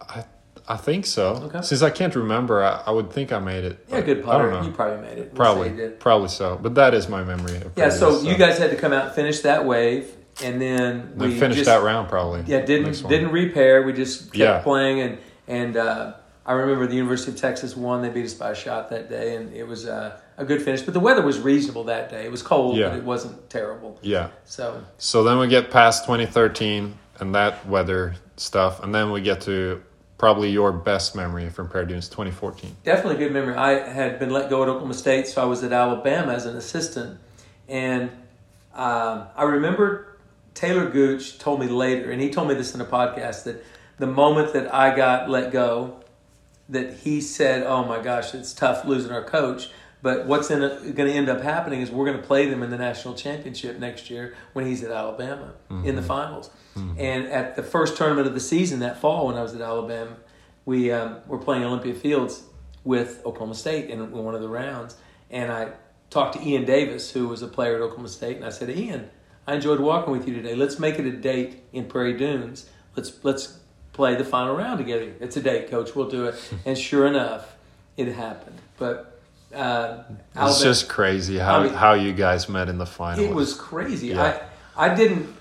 I 0.00 0.24
I 0.68 0.76
think 0.76 1.04
so. 1.04 1.34
Okay. 1.46 1.62
Since 1.62 1.82
I 1.82 1.90
can't 1.90 2.14
remember, 2.14 2.62
I, 2.62 2.82
I 2.86 2.90
would 2.92 3.10
think 3.12 3.32
I 3.32 3.40
made 3.40 3.64
it. 3.64 3.84
Yeah, 3.88 4.02
good 4.02 4.18
I 4.20 4.22
putter. 4.22 4.50
don't 4.50 4.62
know. 4.62 4.68
You 4.68 4.72
probably 4.72 5.00
made 5.00 5.18
it. 5.18 5.26
We'll 5.28 5.34
probably, 5.36 5.70
did. 5.70 5.98
probably 5.98 6.28
so. 6.28 6.58
But 6.62 6.76
that 6.76 6.94
is 6.94 7.08
my 7.08 7.24
memory. 7.24 7.56
Of 7.56 7.72
Yeah. 7.76 7.88
So 7.88 8.10
previous, 8.12 8.24
you 8.32 8.38
guys 8.38 8.58
had 8.58 8.70
to 8.70 8.76
come 8.76 8.92
out 8.92 9.14
finish 9.14 9.40
that 9.40 9.64
wave, 9.66 10.10
and 10.44 10.60
then 10.62 11.12
Then 11.16 11.28
we 11.30 11.38
finished 11.38 11.58
just, 11.58 11.66
that 11.66 11.82
round 11.82 12.08
probably. 12.08 12.44
Yeah, 12.46 12.60
didn't 12.64 13.06
didn't 13.08 13.32
repair. 13.32 13.82
We 13.82 13.92
just 13.92 14.26
kept 14.26 14.36
Yeah. 14.36 14.60
playing, 14.60 15.00
and 15.00 15.18
and 15.48 15.76
uh, 15.76 16.12
I 16.46 16.52
remember 16.52 16.86
the 16.86 16.94
University 16.96 17.32
of 17.32 17.38
Texas 17.38 17.76
won. 17.76 18.02
They 18.02 18.08
beat 18.08 18.24
us 18.24 18.34
by 18.34 18.50
a 18.50 18.54
shot 18.54 18.88
that 18.90 19.08
day, 19.10 19.36
and 19.36 19.52
it 19.54 19.66
was 19.68 19.86
uh, 19.86 20.18
a 20.38 20.44
good 20.44 20.62
finish. 20.62 20.82
But 20.82 20.94
the 20.94 21.00
weather 21.00 21.22
was 21.22 21.38
reasonable 21.38 21.84
that 21.84 22.08
day. 22.10 22.24
It 22.24 22.30
was 22.30 22.42
cold, 22.42 22.76
Yeah. 22.76 22.88
but 22.88 22.98
it 22.98 23.04
wasn't 23.04 23.48
terrible. 23.50 23.98
Yeah. 24.02 24.28
So 24.46 24.82
So 24.98 25.22
then 25.22 25.38
we 25.38 25.48
get 25.48 25.70
past 25.70 26.04
2013 26.04 26.94
and 27.20 27.34
that 27.34 27.66
weather 27.66 28.14
stuff, 28.36 28.82
and 28.82 28.94
then 28.94 29.12
we 29.12 29.20
get 29.20 29.42
to 29.42 29.82
probably 30.16 30.50
your 30.50 30.72
best 30.72 31.14
memory 31.14 31.48
from 31.50 31.68
Prairie 31.68 31.86
Dunes 31.86 32.08
2014. 32.08 32.76
definitely 32.84 33.16
a 33.16 33.18
good 33.28 33.32
memory. 33.32 33.54
I 33.54 33.88
had 33.88 34.18
been 34.18 34.30
let 34.30 34.50
go 34.50 34.62
at 34.62 34.68
Oklahoma 34.68 34.94
State, 34.94 35.26
so 35.26 35.40
I 35.42 35.44
was 35.46 35.62
at 35.62 35.72
Alabama 35.72 36.32
as 36.32 36.46
an 36.46 36.56
assistant, 36.56 37.18
and 37.68 38.10
um, 38.74 39.26
I 39.36 39.44
remember 39.44 40.16
Taylor 40.54 40.88
Gooch 40.88 41.38
told 41.38 41.60
me 41.60 41.68
later, 41.68 42.10
and 42.10 42.20
he 42.20 42.30
told 42.30 42.48
me 42.48 42.54
this 42.54 42.74
in 42.74 42.80
a 42.80 42.84
podcast 42.84 43.44
that 43.44 43.64
the 43.98 44.06
moment 44.06 44.52
that 44.54 44.74
I 44.74 44.94
got 44.94 45.28
let 45.30 45.52
go, 45.52 45.99
that 46.70 46.94
he 46.98 47.20
said, 47.20 47.64
"Oh 47.64 47.84
my 47.84 48.00
gosh, 48.00 48.34
it's 48.34 48.52
tough 48.52 48.84
losing 48.84 49.12
our 49.12 49.24
coach." 49.24 49.70
But 50.02 50.26
what's 50.26 50.48
going 50.48 50.94
to 50.94 51.12
end 51.12 51.28
up 51.28 51.42
happening 51.42 51.82
is 51.82 51.90
we're 51.90 52.06
going 52.06 52.16
to 52.16 52.26
play 52.26 52.48
them 52.48 52.62
in 52.62 52.70
the 52.70 52.78
national 52.78 53.14
championship 53.14 53.78
next 53.78 54.08
year 54.08 54.34
when 54.54 54.64
he's 54.64 54.82
at 54.82 54.90
Alabama 54.90 55.52
in 55.84 55.94
the 55.94 56.00
finals. 56.02 56.48
And 56.96 57.26
at 57.26 57.54
the 57.54 57.62
first 57.62 57.98
tournament 57.98 58.26
of 58.26 58.32
the 58.32 58.40
season 58.40 58.80
that 58.80 58.98
fall, 58.98 59.26
when 59.26 59.36
I 59.36 59.42
was 59.42 59.54
at 59.54 59.60
Alabama, 59.60 60.16
we 60.64 60.90
um, 60.90 61.18
were 61.26 61.36
playing 61.36 61.64
Olympia 61.64 61.92
Fields 61.94 62.44
with 62.82 63.20
Oklahoma 63.26 63.54
State 63.54 63.90
in 63.90 64.10
one 64.10 64.34
of 64.34 64.40
the 64.40 64.48
rounds. 64.48 64.96
And 65.30 65.52
I 65.52 65.72
talked 66.08 66.36
to 66.36 66.42
Ian 66.42 66.64
Davis, 66.64 67.10
who 67.10 67.28
was 67.28 67.42
a 67.42 67.46
player 67.46 67.76
at 67.76 67.82
Oklahoma 67.82 68.08
State, 68.08 68.36
and 68.36 68.46
I 68.46 68.50
said, 68.50 68.70
"Ian, 68.70 69.10
I 69.46 69.54
enjoyed 69.54 69.80
walking 69.80 70.12
with 70.12 70.26
you 70.26 70.34
today. 70.34 70.54
Let's 70.54 70.78
make 70.78 70.98
it 70.98 71.06
a 71.06 71.12
date 71.12 71.62
in 71.72 71.86
Prairie 71.86 72.16
Dunes. 72.16 72.70
Let's 72.96 73.22
let's 73.22 73.58
play 73.92 74.14
the 74.14 74.24
final 74.24 74.54
round 74.56 74.78
together. 74.78 75.12
It's 75.20 75.36
a 75.36 75.42
date, 75.42 75.70
Coach. 75.70 75.94
We'll 75.94 76.08
do 76.10 76.26
it." 76.26 76.34
and 76.66 76.76
sure 76.78 77.06
enough, 77.06 77.56
it 77.96 78.08
happened. 78.12 78.58
But 78.78 79.20
uh, 79.54 80.04
It's 80.36 80.62
just 80.62 80.88
crazy 80.88 81.38
how, 81.38 81.58
I 81.60 81.62
mean- 81.64 81.74
how 81.74 81.92
you 81.94 82.12
guys 82.12 82.48
met 82.48 82.68
in 82.68 82.78
the 82.78 82.86
final. 82.86 83.24
it 83.24 83.34
was 83.34 83.54
crazy. 83.54 84.08
Yeah. 84.08 84.40
I 84.76 84.90
I 84.92 84.94
didn't, 84.94 85.34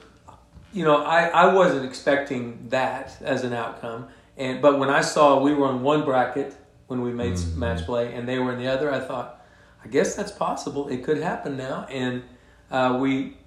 you 0.73 0.83
know, 0.83 1.03
I, 1.03 1.27
I 1.27 1.53
wasn't 1.53 1.85
expecting 1.85 2.67
that 2.69 3.15
as 3.21 3.43
an 3.43 3.53
outcome. 3.53 4.07
And 4.37 4.61
but 4.61 4.79
when 4.79 4.89
I 4.89 5.01
saw 5.01 5.39
we 5.41 5.53
were 5.53 5.67
on 5.67 5.83
one 5.83 6.03
bracket 6.05 6.55
when 6.87 7.01
we 7.01 7.11
made 7.13 7.33
Mm-hmm. 7.33 7.59
match 7.59 7.85
play, 7.85 8.13
and 8.15 8.27
they 8.27 8.39
were 8.39 8.51
in 8.51 8.57
the 8.59 8.67
other, 8.67 8.91
I 8.91 8.99
thought, 8.99 9.45
I 9.85 9.87
guess 9.87 10.15
that's 10.15 10.31
possible. 10.31 10.87
It 10.89 11.03
could 11.03 11.19
happen 11.19 11.55
now. 11.55 11.85
And 11.89 12.23
uh, 12.71 12.97
we, 12.99 13.37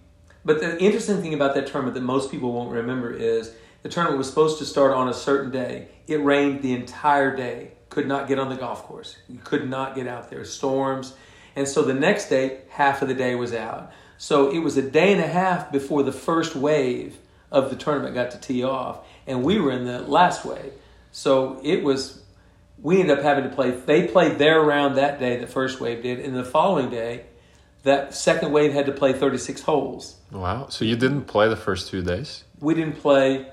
but 0.45 0.61
the 0.61 0.81
interesting 0.81 1.21
thing 1.21 1.35
about 1.35 1.55
that 1.57 1.67
tournament 1.67 1.95
that 1.95 2.03
most 2.03 2.31
people 2.31 2.53
won't 2.53 2.71
remember 2.71 3.11
is 3.13 3.53
the 3.83 3.89
tournament 3.89 4.19
was 4.19 4.29
supposed 4.29 4.59
to 4.59 4.65
start 4.65 4.93
on 4.93 5.09
a 5.09 5.15
certain 5.15 5.51
day. 5.51 5.89
It 6.07 6.23
rained 6.23 6.63
the 6.63 6.73
entire 6.73 7.37
day. 7.37 7.73
Could 7.89 8.07
not 8.07 8.29
get 8.29 8.39
on 8.39 8.49
the 8.49 8.57
golf 8.57 8.85
course. 8.85 9.17
You 9.29 9.39
could 9.43 9.69
not 9.69 9.95
get 9.95 10.07
out 10.07 10.31
there. 10.31 10.45
Storms. 10.45 11.15
And 11.57 11.69
so 11.69 11.83
the 11.83 11.95
next 11.95 12.29
day, 12.29 12.61
half 12.71 13.03
of 13.03 13.09
the 13.09 13.15
day 13.15 13.35
was 13.35 13.53
out. 13.53 13.93
So 14.19 14.51
it 14.51 14.61
was 14.61 14.77
a 14.77 14.83
day 14.83 15.13
and 15.13 15.21
a 15.21 15.27
half 15.27 15.73
before 15.73 16.03
the 16.03 16.13
first 16.13 16.55
wave 16.55 17.19
of 17.51 17.71
the 17.71 17.77
tournament 17.77 18.15
got 18.15 18.31
to 18.31 18.41
tee 18.41 18.65
off. 18.65 19.01
And 19.27 19.43
we 19.43 19.61
were 19.61 19.73
in 19.73 19.85
the 19.85 20.01
last 20.01 20.45
wave. 20.45 20.73
So 21.11 21.61
it 21.63 21.83
was, 21.83 22.23
we 22.81 23.01
ended 23.01 23.19
up 23.19 23.25
having 23.25 23.45
to 23.45 23.51
play, 23.51 23.73
they 23.73 24.07
played 24.07 24.39
their 24.39 24.61
round 24.61 24.97
that 24.97 25.19
day, 25.19 25.37
the 25.37 25.47
first 25.47 25.81
wave 25.81 26.03
did. 26.03 26.21
And 26.21 26.35
the 26.35 26.45
following 26.45 26.89
day, 26.89 27.27
that 27.83 28.15
second 28.15 28.53
wave 28.53 28.73
had 28.73 28.87
to 28.87 28.93
play 28.93 29.13
36 29.13 29.61
holes. 29.63 30.17
Wow. 30.31 30.69
So 30.69 30.85
you 30.85 30.97
didn't 30.97 31.25
play 31.25 31.49
the 31.49 31.57
first 31.57 31.91
two 31.91 32.03
days? 32.03 32.45
We 32.61 32.75
didn't 32.75 33.01
play. 33.01 33.51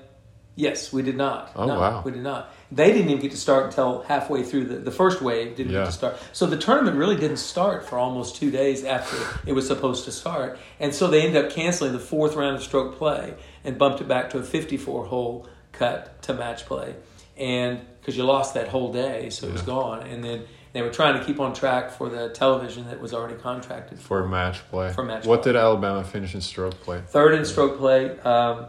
Yes, 0.60 0.92
we 0.92 1.00
did 1.02 1.16
not. 1.16 1.52
Oh, 1.56 1.64
no, 1.64 1.80
wow. 1.80 2.02
We 2.04 2.10
did 2.12 2.22
not. 2.22 2.52
They 2.70 2.92
didn't 2.92 3.08
even 3.08 3.22
get 3.22 3.30
to 3.30 3.36
start 3.38 3.64
until 3.66 4.02
halfway 4.02 4.42
through 4.42 4.66
the, 4.66 4.76
the 4.76 4.90
first 4.90 5.22
wave. 5.22 5.56
Didn't 5.56 5.72
Yeah. 5.72 5.80
get 5.80 5.86
to 5.86 5.92
start. 5.92 6.16
So 6.34 6.44
the 6.44 6.58
tournament 6.58 6.96
really 6.98 7.16
didn't 7.16 7.38
start 7.38 7.88
for 7.88 7.96
almost 7.98 8.36
two 8.36 8.50
days 8.50 8.84
after 8.84 9.16
it 9.48 9.54
was 9.54 9.66
supposed 9.66 10.04
to 10.04 10.12
start. 10.12 10.58
And 10.78 10.94
so 10.94 11.06
they 11.08 11.22
ended 11.22 11.42
up 11.44 11.50
canceling 11.50 11.92
the 11.92 11.98
fourth 11.98 12.34
round 12.36 12.56
of 12.56 12.62
stroke 12.62 12.98
play 12.98 13.34
and 13.64 13.78
bumped 13.78 14.00
it 14.02 14.08
back 14.08 14.28
to 14.30 14.38
a 14.38 14.42
54 14.42 15.06
hole 15.06 15.48
cut 15.72 16.20
to 16.24 16.34
match 16.34 16.66
play. 16.66 16.94
And 17.38 17.80
because 18.00 18.16
you 18.18 18.24
lost 18.24 18.52
that 18.54 18.68
whole 18.68 18.92
day, 18.92 19.30
so 19.30 19.46
it 19.48 19.52
was 19.54 19.62
gone. 19.62 20.02
And 20.06 20.22
then 20.22 20.42
they 20.74 20.82
were 20.82 20.90
trying 20.90 21.18
to 21.18 21.24
keep 21.24 21.40
on 21.40 21.54
track 21.54 21.90
for 21.90 22.10
the 22.10 22.28
television 22.28 22.86
that 22.88 23.00
was 23.00 23.14
already 23.14 23.34
contracted 23.40 23.98
For 23.98 24.28
match 24.28 24.58
play. 24.70 24.92
For 24.92 25.02
match 25.02 25.24
what 25.24 25.42
play. 25.42 25.52
did 25.54 25.58
Alabama 25.58 26.04
finish 26.04 26.34
in 26.34 26.42
stroke 26.42 26.78
play? 26.82 27.00
Third 27.06 27.32
in 27.34 27.44
stroke 27.46 27.78
play. 27.78 28.18
Um, 28.20 28.66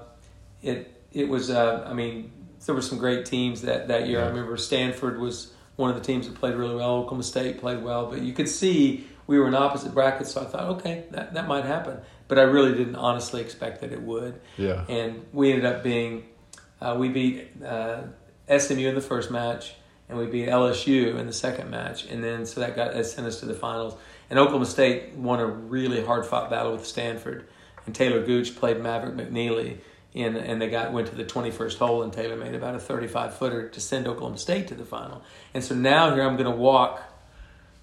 it 0.63 1.00
it 1.13 1.27
was. 1.27 1.49
Uh, 1.49 1.85
I 1.87 1.93
mean, 1.93 2.31
there 2.65 2.75
were 2.75 2.81
some 2.81 2.97
great 2.97 3.25
teams 3.25 3.61
that 3.61 3.87
that 3.87 4.07
year. 4.07 4.23
I 4.23 4.27
remember 4.27 4.57
Stanford 4.57 5.19
was 5.19 5.53
one 5.75 5.89
of 5.89 5.95
the 5.95 6.03
teams 6.03 6.27
that 6.27 6.35
played 6.35 6.55
really 6.55 6.75
well. 6.75 6.95
Oklahoma 6.95 7.23
State 7.23 7.59
played 7.59 7.83
well, 7.83 8.07
but 8.07 8.21
you 8.21 8.33
could 8.33 8.49
see 8.49 9.07
we 9.27 9.39
were 9.39 9.47
in 9.47 9.55
opposite 9.55 9.93
brackets. 9.93 10.31
So 10.31 10.41
I 10.41 10.45
thought, 10.45 10.63
okay, 10.77 11.05
that 11.11 11.33
that 11.33 11.47
might 11.47 11.65
happen. 11.65 11.99
But 12.27 12.39
I 12.39 12.43
really 12.43 12.73
didn't 12.73 12.95
honestly 12.95 13.41
expect 13.41 13.81
that 13.81 13.91
it 13.91 14.01
would. 14.01 14.39
Yeah. 14.57 14.85
And 14.87 15.25
we 15.33 15.51
ended 15.51 15.65
up 15.65 15.83
being, 15.83 16.23
uh, 16.79 16.95
we 16.97 17.09
beat 17.09 17.61
uh, 17.61 18.03
SMU 18.57 18.87
in 18.87 18.95
the 18.95 19.01
first 19.01 19.31
match, 19.31 19.73
and 20.07 20.17
we 20.17 20.27
beat 20.27 20.47
LSU 20.47 21.17
in 21.17 21.27
the 21.27 21.33
second 21.33 21.69
match, 21.69 22.05
and 22.05 22.23
then 22.23 22.45
so 22.45 22.61
that 22.61 22.75
got 22.75 22.93
that 22.93 23.05
sent 23.05 23.27
us 23.27 23.39
to 23.39 23.45
the 23.45 23.53
finals. 23.53 23.95
And 24.29 24.39
Oklahoma 24.39 24.65
State 24.65 25.13
won 25.15 25.39
a 25.39 25.45
really 25.45 26.03
hard 26.03 26.25
fought 26.25 26.49
battle 26.49 26.71
with 26.73 26.85
Stanford, 26.85 27.47
and 27.85 27.93
Taylor 27.93 28.23
Gooch 28.25 28.55
played 28.55 28.79
Maverick 28.79 29.15
McNeely. 29.15 29.79
In, 30.13 30.35
and 30.35 30.61
they 30.61 30.69
got 30.69 30.91
went 30.91 31.07
to 31.07 31.15
the 31.15 31.23
21st 31.23 31.77
hole, 31.77 32.03
and 32.03 32.11
Taylor 32.11 32.35
made 32.35 32.53
about 32.53 32.75
a 32.75 32.79
35 32.79 33.33
footer 33.33 33.69
to 33.69 33.79
send 33.79 34.07
Oklahoma 34.07 34.37
State 34.37 34.67
to 34.67 34.75
the 34.75 34.83
final. 34.83 35.23
And 35.53 35.63
so 35.63 35.73
now 35.73 36.13
here 36.13 36.23
I'm 36.23 36.35
going 36.35 36.51
to 36.51 36.57
walk 36.57 37.01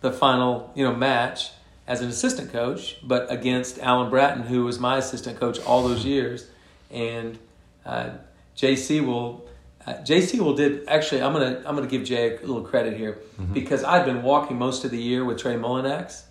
the 0.01 0.13
final 0.13 0.71
you 0.75 0.85
know 0.85 0.95
match 0.95 1.51
as 1.87 2.03
an 2.03 2.09
assistant 2.09 2.53
coach, 2.53 2.99
but 3.03 3.33
against 3.33 3.79
Alan 3.79 4.11
Bratton, 4.11 4.43
who 4.43 4.65
was 4.65 4.79
my 4.79 4.99
assistant 4.99 5.41
coach 5.41 5.59
all 5.61 5.89
those 5.89 6.05
years, 6.05 6.47
and 6.91 7.39
uh, 7.87 8.11
Jay 8.55 8.77
Seawell. 8.77 9.47
Uh, 9.87 10.03
Jay 10.03 10.21
Seawell 10.21 10.55
did 10.55 10.87
actually. 10.87 11.23
I'm 11.23 11.33
gonna 11.33 11.63
I'm 11.65 11.75
gonna 11.75 11.87
give 11.87 12.05
Jay 12.05 12.37
a 12.37 12.41
little 12.41 12.63
credit 12.63 12.97
here 12.97 13.19
because 13.55 13.83
I've 13.83 14.05
been 14.05 14.23
walking 14.23 14.59
most 14.59 14.85
of 14.85 14.91
the 14.91 14.99
year 14.99 15.25
with 15.25 15.39
Trey 15.39 15.55
Mullinax, 15.55 16.25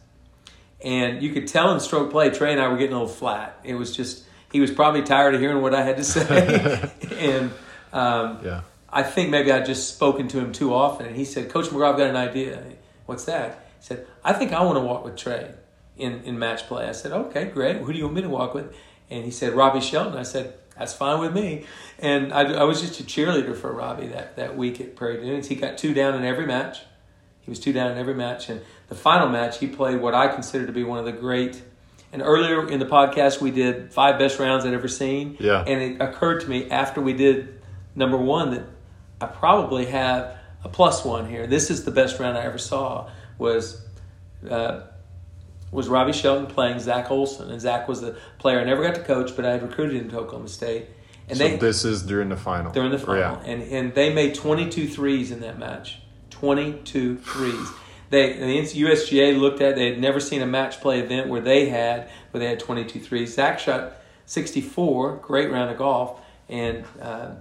and 0.83 1.23
you 1.23 1.31
could 1.33 1.47
tell 1.47 1.73
in 1.73 1.79
stroke 1.79 2.11
play 2.11 2.29
Trey 2.29 2.51
and 2.51 2.61
I 2.61 2.67
were 2.67 2.77
getting 2.77 2.93
a 2.93 2.99
little 2.99 3.13
flat. 3.13 3.59
It 3.63 3.73
was 3.73 3.95
just 3.95 4.25
he 4.51 4.59
was 4.59 4.71
probably 4.71 5.03
tired 5.03 5.35
of 5.35 5.41
hearing 5.41 5.61
what 5.61 5.73
I 5.73 5.83
had 5.83 5.97
to 5.97 6.03
say, 6.03 6.91
and 7.17 7.51
um, 7.93 8.39
Yeah. 8.43 8.61
I 8.89 9.03
think 9.03 9.29
maybe 9.29 9.51
I'd 9.51 9.65
just 9.65 9.93
spoken 9.93 10.27
to 10.29 10.39
him 10.39 10.53
too 10.53 10.73
often, 10.73 11.05
and 11.05 11.15
he 11.15 11.25
said, 11.25 11.49
"Coach 11.49 11.67
McGraw, 11.67 11.91
I've 11.91 11.97
got 11.97 12.09
an 12.09 12.15
idea. 12.15 12.63
What's 13.05 13.25
that?" 13.25 13.67
He 13.79 13.85
said, 13.85 14.07
I 14.23 14.33
think 14.33 14.53
I 14.53 14.63
want 14.63 14.77
to 14.77 14.81
walk 14.81 15.05
with 15.05 15.15
Trey 15.15 15.51
in, 15.97 16.21
in 16.23 16.39
match 16.39 16.67
play. 16.67 16.87
I 16.87 16.91
said, 16.91 17.11
okay, 17.11 17.45
great. 17.45 17.77
Who 17.77 17.91
do 17.91 17.97
you 17.97 18.05
want 18.05 18.15
me 18.15 18.21
to 18.23 18.29
walk 18.29 18.53
with? 18.53 18.73
And 19.09 19.23
he 19.23 19.31
said, 19.31 19.53
Robbie 19.53 19.81
Shelton. 19.81 20.17
I 20.17 20.23
said, 20.23 20.53
that's 20.77 20.93
fine 20.93 21.19
with 21.19 21.33
me. 21.33 21.65
And 21.99 22.33
I, 22.33 22.53
I 22.53 22.63
was 22.63 22.81
just 22.81 22.99
a 22.99 23.03
cheerleader 23.03 23.55
for 23.55 23.71
Robbie 23.71 24.07
that, 24.07 24.35
that 24.35 24.55
week 24.57 24.79
at 24.79 24.95
Prairie 24.95 25.21
Dunes. 25.21 25.47
He 25.47 25.55
got 25.55 25.77
two 25.77 25.93
down 25.93 26.15
in 26.15 26.23
every 26.23 26.45
match. 26.45 26.79
He 27.41 27.49
was 27.49 27.59
two 27.59 27.73
down 27.73 27.91
in 27.91 27.97
every 27.97 28.13
match. 28.13 28.49
And 28.49 28.61
the 28.89 28.95
final 28.95 29.29
match, 29.29 29.59
he 29.59 29.67
played 29.67 30.01
what 30.01 30.13
I 30.13 30.27
consider 30.27 30.65
to 30.65 30.71
be 30.71 30.83
one 30.83 30.99
of 30.99 31.05
the 31.05 31.11
great. 31.11 31.61
And 32.13 32.21
earlier 32.21 32.67
in 32.69 32.79
the 32.79 32.85
podcast, 32.85 33.41
we 33.41 33.51
did 33.51 33.91
five 33.93 34.17
best 34.17 34.39
rounds 34.39 34.65
I'd 34.65 34.73
ever 34.73 34.87
seen. 34.87 35.35
Yeah. 35.39 35.61
And 35.65 35.81
it 35.81 36.01
occurred 36.01 36.41
to 36.41 36.47
me 36.49 36.69
after 36.69 37.01
we 37.01 37.13
did 37.13 37.59
number 37.95 38.17
one 38.17 38.51
that 38.51 38.63
I 39.19 39.25
probably 39.27 39.85
have 39.87 40.37
a 40.63 40.69
plus 40.69 41.03
one 41.03 41.29
here. 41.29 41.47
This 41.47 41.69
is 41.69 41.83
the 41.83 41.91
best 41.91 42.19
round 42.19 42.37
I 42.37 42.43
ever 42.43 42.57
saw. 42.57 43.09
Was 43.37 43.81
uh, 44.49 44.81
was 45.71 45.87
Robbie 45.89 46.13
Shelton 46.13 46.47
playing 46.47 46.79
Zach 46.79 47.11
Olson, 47.11 47.51
and 47.51 47.59
Zach 47.59 47.87
was 47.87 48.01
the 48.01 48.17
player 48.39 48.59
I 48.59 48.63
never 48.63 48.83
got 48.83 48.95
to 48.95 49.03
coach, 49.03 49.35
but 49.35 49.45
I 49.45 49.51
had 49.51 49.61
recruited 49.63 50.01
him 50.01 50.09
to 50.11 50.19
Oklahoma 50.19 50.47
State. 50.47 50.87
And 51.29 51.37
so 51.37 51.43
they 51.43 51.57
this 51.57 51.83
is 51.83 52.03
during 52.03 52.29
the 52.29 52.37
final. 52.37 52.71
during 52.71 52.91
the 52.91 52.97
final, 52.99 53.19
Yeah. 53.21 53.51
and 53.51 53.61
and 53.63 53.93
they 53.93 54.13
made 54.13 54.33
22 54.33 54.87
threes 54.87 55.29
in 55.31 55.41
that 55.41 55.59
match. 55.59 55.99
22 56.29 57.17
threes. 57.17 57.67
They 58.09 58.33
the 58.33 58.61
USGA 58.83 59.37
looked 59.39 59.61
at. 59.61 59.75
They 59.75 59.89
had 59.89 59.99
never 59.99 60.19
seen 60.19 60.41
a 60.41 60.45
match 60.47 60.79
play 60.79 60.99
event 60.99 61.27
where 61.29 61.41
they 61.41 61.69
had 61.69 62.09
where 62.31 62.39
they 62.39 62.47
had 62.47 62.59
22 62.59 62.99
threes. 62.99 63.33
Zach 63.33 63.59
shot 63.59 63.93
64, 64.25 65.17
great 65.17 65.51
round 65.51 65.71
of 65.71 65.77
golf, 65.77 66.19
and 66.49 66.83
uh, 67.01 67.31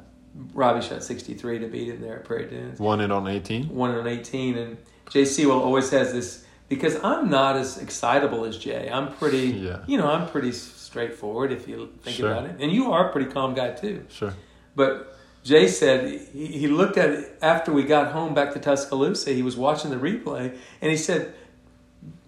Robbie 0.54 0.80
shot 0.86 1.02
63 1.02 1.58
to 1.60 1.66
beat 1.68 1.88
him 1.88 2.00
there 2.00 2.16
at 2.18 2.24
Prairie 2.24 2.46
Dunes 2.46 2.78
Won 2.78 3.00
it 3.00 3.10
on 3.10 3.26
18. 3.26 3.68
one 3.68 3.90
on 3.92 4.06
eighteen, 4.06 4.56
and 4.58 4.76
Jay 5.10 5.24
Seawell 5.24 5.60
always 5.60 5.90
has 5.90 6.12
this 6.12 6.44
because 6.68 6.96
I'm 7.04 7.30
not 7.30 7.56
as 7.56 7.78
excitable 7.78 8.44
as 8.44 8.58
Jay. 8.58 8.90
I'm 8.92 9.12
pretty, 9.14 9.48
Yeah. 9.66 9.78
you 9.86 9.98
know, 9.98 10.08
I'm 10.08 10.28
pretty 10.28 10.52
straightforward 10.52 11.52
if 11.52 11.68
you 11.68 11.92
think 12.02 12.16
Sure. 12.16 12.32
about 12.32 12.46
it, 12.50 12.56
and 12.60 12.72
you 12.72 12.92
are 12.92 13.08
a 13.08 13.12
pretty 13.12 13.30
calm 13.30 13.54
guy 13.54 13.70
too. 13.72 14.04
Sure. 14.08 14.34
But 14.74 15.15
Jay 15.46 15.68
said 15.68 16.20
he, 16.32 16.46
he 16.46 16.66
looked 16.66 16.98
at 16.98 17.10
it 17.10 17.38
after 17.40 17.72
we 17.72 17.84
got 17.84 18.10
home 18.10 18.34
back 18.34 18.52
to 18.54 18.58
Tuscaloosa. 18.58 19.32
He 19.32 19.42
was 19.42 19.56
watching 19.56 19.90
the 19.90 19.96
replay, 19.96 20.56
and 20.82 20.90
he 20.90 20.96
said, 20.96 21.32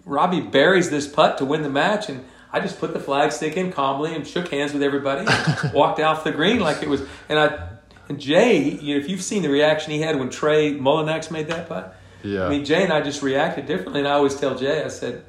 "Robbie 0.05 0.39
buries 0.39 0.89
this 0.89 1.05
putt 1.05 1.37
to 1.39 1.45
win 1.45 1.61
the 1.61 1.69
match," 1.69 2.07
and 2.07 2.23
I 2.53 2.61
just 2.61 2.79
put 2.79 2.93
the 2.93 2.99
flag 2.99 3.33
stick 3.33 3.57
in 3.57 3.73
calmly 3.73 4.15
and 4.15 4.25
shook 4.25 4.47
hands 4.47 4.71
with 4.71 4.81
everybody, 4.81 5.27
and 5.29 5.73
walked 5.73 5.99
off 5.99 6.23
the 6.23 6.31
green 6.31 6.61
like 6.61 6.81
it 6.81 6.87
was. 6.87 7.01
And 7.27 7.37
I, 7.37 7.69
and 8.07 8.19
Jay, 8.21 8.57
you 8.69 8.95
know, 8.95 9.01
if 9.03 9.09
you've 9.09 9.21
seen 9.21 9.43
the 9.43 9.49
reaction 9.49 9.91
he 9.91 9.99
had 9.99 10.17
when 10.17 10.29
Trey 10.29 10.73
Mullinax 10.75 11.29
made 11.29 11.47
that 11.47 11.67
putt, 11.67 11.95
Yeah. 12.23 12.45
I 12.45 12.49
mean, 12.49 12.63
Jay 12.63 12.83
and 12.83 12.93
I 12.93 13.01
just 13.01 13.21
reacted 13.21 13.65
differently. 13.65 13.99
And 13.99 14.07
I 14.07 14.13
always 14.13 14.35
tell 14.35 14.55
Jay, 14.55 14.81
I 14.83 14.87
said, 14.87 15.25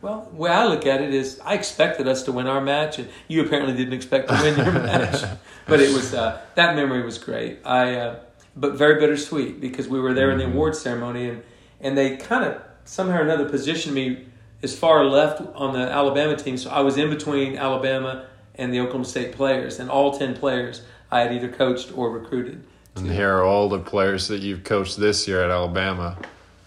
well, 0.00 0.28
the 0.30 0.36
way 0.36 0.50
I 0.50 0.66
look 0.66 0.86
at 0.86 1.02
it 1.02 1.12
is 1.12 1.40
I 1.44 1.54
expected 1.54 2.06
us 2.06 2.22
to 2.22 2.32
win 2.32 2.46
our 2.46 2.60
match, 2.60 2.98
and 3.00 3.08
you 3.28 3.44
apparently 3.44 3.74
didn't 3.76 3.94
expect 3.94 4.28
to 4.28 4.34
win 4.42 4.56
your 4.56 4.72
match. 4.92 5.24
But 5.66 5.80
it 5.80 5.92
was 5.92 6.14
uh, 6.14 6.40
that 6.54 6.76
memory 6.76 7.02
was 7.02 7.18
great. 7.18 7.58
I, 7.64 7.94
uh, 7.96 8.16
but 8.54 8.74
very 8.74 8.98
bittersweet 9.00 9.60
because 9.60 9.88
we 9.88 10.00
were 10.00 10.14
there 10.14 10.30
in 10.30 10.38
the 10.38 10.46
awards 10.46 10.78
ceremony, 10.78 11.28
and 11.28 11.42
and 11.80 11.96
they 11.98 12.16
kind 12.16 12.44
of 12.44 12.62
somehow 12.84 13.18
or 13.18 13.22
another 13.22 13.48
positioned 13.48 13.94
me 13.94 14.26
as 14.62 14.78
far 14.78 15.04
left 15.04 15.42
on 15.54 15.72
the 15.74 15.80
Alabama 15.80 16.36
team, 16.36 16.56
so 16.56 16.70
I 16.70 16.80
was 16.80 16.96
in 16.96 17.10
between 17.10 17.56
Alabama 17.58 18.26
and 18.54 18.72
the 18.72 18.80
Oklahoma 18.80 19.04
State 19.04 19.32
players, 19.32 19.78
and 19.78 19.90
all 19.90 20.16
ten 20.18 20.34
players 20.34 20.82
I 21.10 21.20
had 21.20 21.32
either 21.32 21.48
coached 21.48 21.96
or 21.96 22.10
recruited. 22.10 22.64
And 22.94 23.10
here 23.10 23.36
are 23.36 23.44
all 23.44 23.68
the 23.68 23.78
players 23.78 24.28
that 24.28 24.40
you've 24.40 24.64
coached 24.64 24.96
this 24.96 25.28
year 25.28 25.42
at 25.44 25.50
Alabama, 25.50 26.16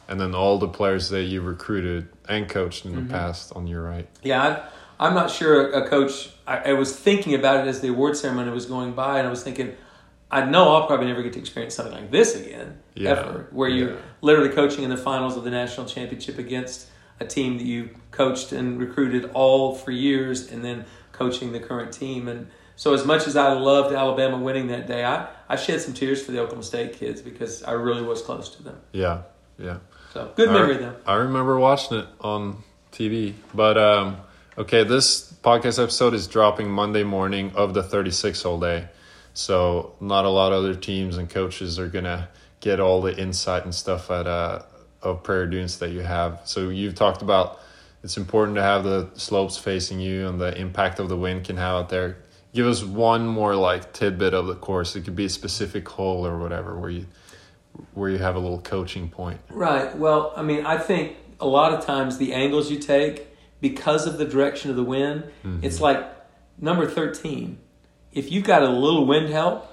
and 0.08 0.22
then 0.22 0.36
all 0.36 0.60
the 0.60 0.68
players 0.68 1.10
that 1.10 1.24
you 1.24 1.42
recruited 1.42 2.08
and 2.28 2.48
coached 2.48 2.86
in 2.86 2.94
the 2.94 3.02
Mm-hmm. 3.02 3.12
past 3.12 3.52
on 3.56 3.66
your 3.66 3.82
right. 3.82 4.08
Yeah, 4.22 4.70
I, 5.00 5.08
I'm 5.08 5.16
not 5.16 5.32
sure 5.32 5.72
a 5.72 5.88
coach. 5.90 6.30
I, 6.50 6.72
I 6.72 6.74
was 6.74 6.96
thinking 6.96 7.36
about 7.36 7.66
it 7.66 7.70
as 7.70 7.80
the 7.82 7.90
award 7.90 8.18
ceremony 8.18 8.50
was 8.52 8.66
going 8.66 8.94
by, 8.94 9.20
and 9.20 9.28
I 9.28 9.30
was 9.30 9.44
thinking, 9.44 9.76
I 10.32 10.46
know 10.46 10.76
I'll 10.76 10.88
probably 10.88 11.08
never 11.08 11.22
get 11.24 11.34
to 11.34 11.40
experience 11.40 11.76
something 11.76 11.94
like 11.94 12.12
this 12.12 12.36
again, 12.36 12.80
Yeah, 12.96 13.12
ever, 13.12 13.48
where 13.52 13.70
you're 13.70 13.92
yeah. 13.94 14.00
literally 14.22 14.50
coaching 14.50 14.84
in 14.84 14.90
the 14.90 14.98
finals 14.98 15.38
of 15.38 15.44
the 15.44 15.52
national 15.52 15.86
championship 15.86 16.38
against 16.38 16.88
a 17.20 17.26
team 17.26 17.58
that 17.58 17.66
you 17.66 17.90
coached 18.12 18.52
and 18.52 18.80
recruited 18.80 19.30
all 19.34 19.76
for 19.76 19.92
years, 19.92 20.52
and 20.52 20.64
then 20.64 20.86
coaching 21.12 21.52
the 21.52 21.60
current 21.60 21.92
team. 21.92 22.28
And 22.28 22.48
so, 22.76 22.94
as 22.94 23.06
much 23.06 23.28
as 23.28 23.36
I 23.36 23.54
loved 23.54 23.94
Alabama 23.94 24.38
winning 24.38 24.68
that 24.68 24.88
day, 24.88 25.04
I, 25.04 25.28
I 25.50 25.56
shed 25.56 25.82
some 25.82 25.94
tears 25.94 26.24
for 26.24 26.32
the 26.32 26.40
Oklahoma 26.40 26.64
State 26.64 26.94
kids 26.94 27.22
because 27.22 27.62
I 27.64 27.72
really 27.74 28.02
was 28.04 28.22
close 28.22 28.56
to 28.56 28.64
them. 28.64 28.78
Yeah, 28.94 29.24
yeah. 29.58 29.78
So, 30.14 30.32
good 30.36 30.50
I- 30.50 30.54
memory 30.54 30.78
though. 30.78 30.96
I 31.06 31.16
remember 31.16 31.60
watching 31.60 31.98
it 32.00 32.08
on 32.22 32.64
TV. 32.94 33.34
But 33.54 33.78
um, 33.78 34.18
okay, 34.60 34.84
this 34.84 35.32
podcast 35.42 35.82
episode 35.82 36.14
is 36.14 36.28
dropping 36.28 36.70
Monday 36.70 37.04
morning 37.04 37.54
of 37.56 37.74
the 37.74 37.82
36 37.82 38.42
hole 38.42 38.60
day. 38.60 38.90
So 39.34 39.96
not 40.02 40.26
a 40.26 40.30
lot 40.30 40.52
of 40.52 40.60
other 40.60 40.76
teams 40.76 41.16
and 41.16 41.30
coaches 41.30 41.80
are 41.80 41.88
gonna 41.88 42.28
get 42.60 42.82
all 42.82 43.02
the 43.02 43.18
insight 43.18 43.64
and 43.64 43.74
stuff 43.74 44.12
at 44.12 44.28
uh, 44.28 44.64
of 45.02 45.24
Prairie 45.24 45.50
Dunes 45.50 45.80
that 45.80 45.92
you 45.92 46.02
have. 46.02 46.42
So 46.44 46.68
you've 46.68 46.96
talked 46.96 47.22
about 47.22 47.62
it's 48.04 48.18
important 48.18 48.58
to 48.58 48.62
have 48.62 48.84
the 48.84 49.10
slopes 49.14 49.58
facing 49.58 50.02
you 50.02 50.28
and 50.28 50.42
the 50.42 50.58
impact 50.58 51.00
of 51.00 51.08
the 51.08 51.18
wind 51.18 51.46
can 51.46 51.56
have 51.56 51.84
out 51.84 51.90
there. 51.90 52.18
Give 52.54 52.68
us 52.68 52.84
one 52.84 53.28
more 53.28 53.56
like 53.56 53.94
tidbit 53.94 54.34
of 54.34 54.48
the 54.48 54.56
course. 54.56 54.94
It 54.98 55.06
could 55.06 55.16
be 55.16 55.26
a 55.26 55.30
specific 55.30 55.88
hole 55.88 56.28
or 56.28 56.38
whatever 56.38 56.78
where 56.78 56.90
you 56.90 57.06
where 57.94 58.10
you 58.10 58.18
have 58.18 58.36
a 58.36 58.40
little 58.40 58.60
coaching 58.60 59.08
point. 59.08 59.40
Right. 59.50 59.96
Well, 59.98 60.34
I 60.36 60.42
mean, 60.42 60.66
I 60.66 60.78
think 60.78 61.16
a 61.40 61.48
lot 61.48 61.74
of 61.74 61.86
times 61.86 62.18
the 62.18 62.34
angles 62.34 62.70
you 62.70 62.78
take, 62.78 63.29
because 63.62 64.08
of 64.08 64.18
the 64.18 64.26
direction 64.26 64.70
of 64.70 64.76
the 64.76 64.84
wind, 64.84 65.24
it's 65.62 65.80
like 65.82 66.04
number 66.60 66.88
13. 66.90 67.58
If 68.14 68.32
you've 68.32 68.44
got 68.46 68.64
a 68.64 68.70
little 68.70 69.06
wind 69.06 69.30
help, 69.30 69.66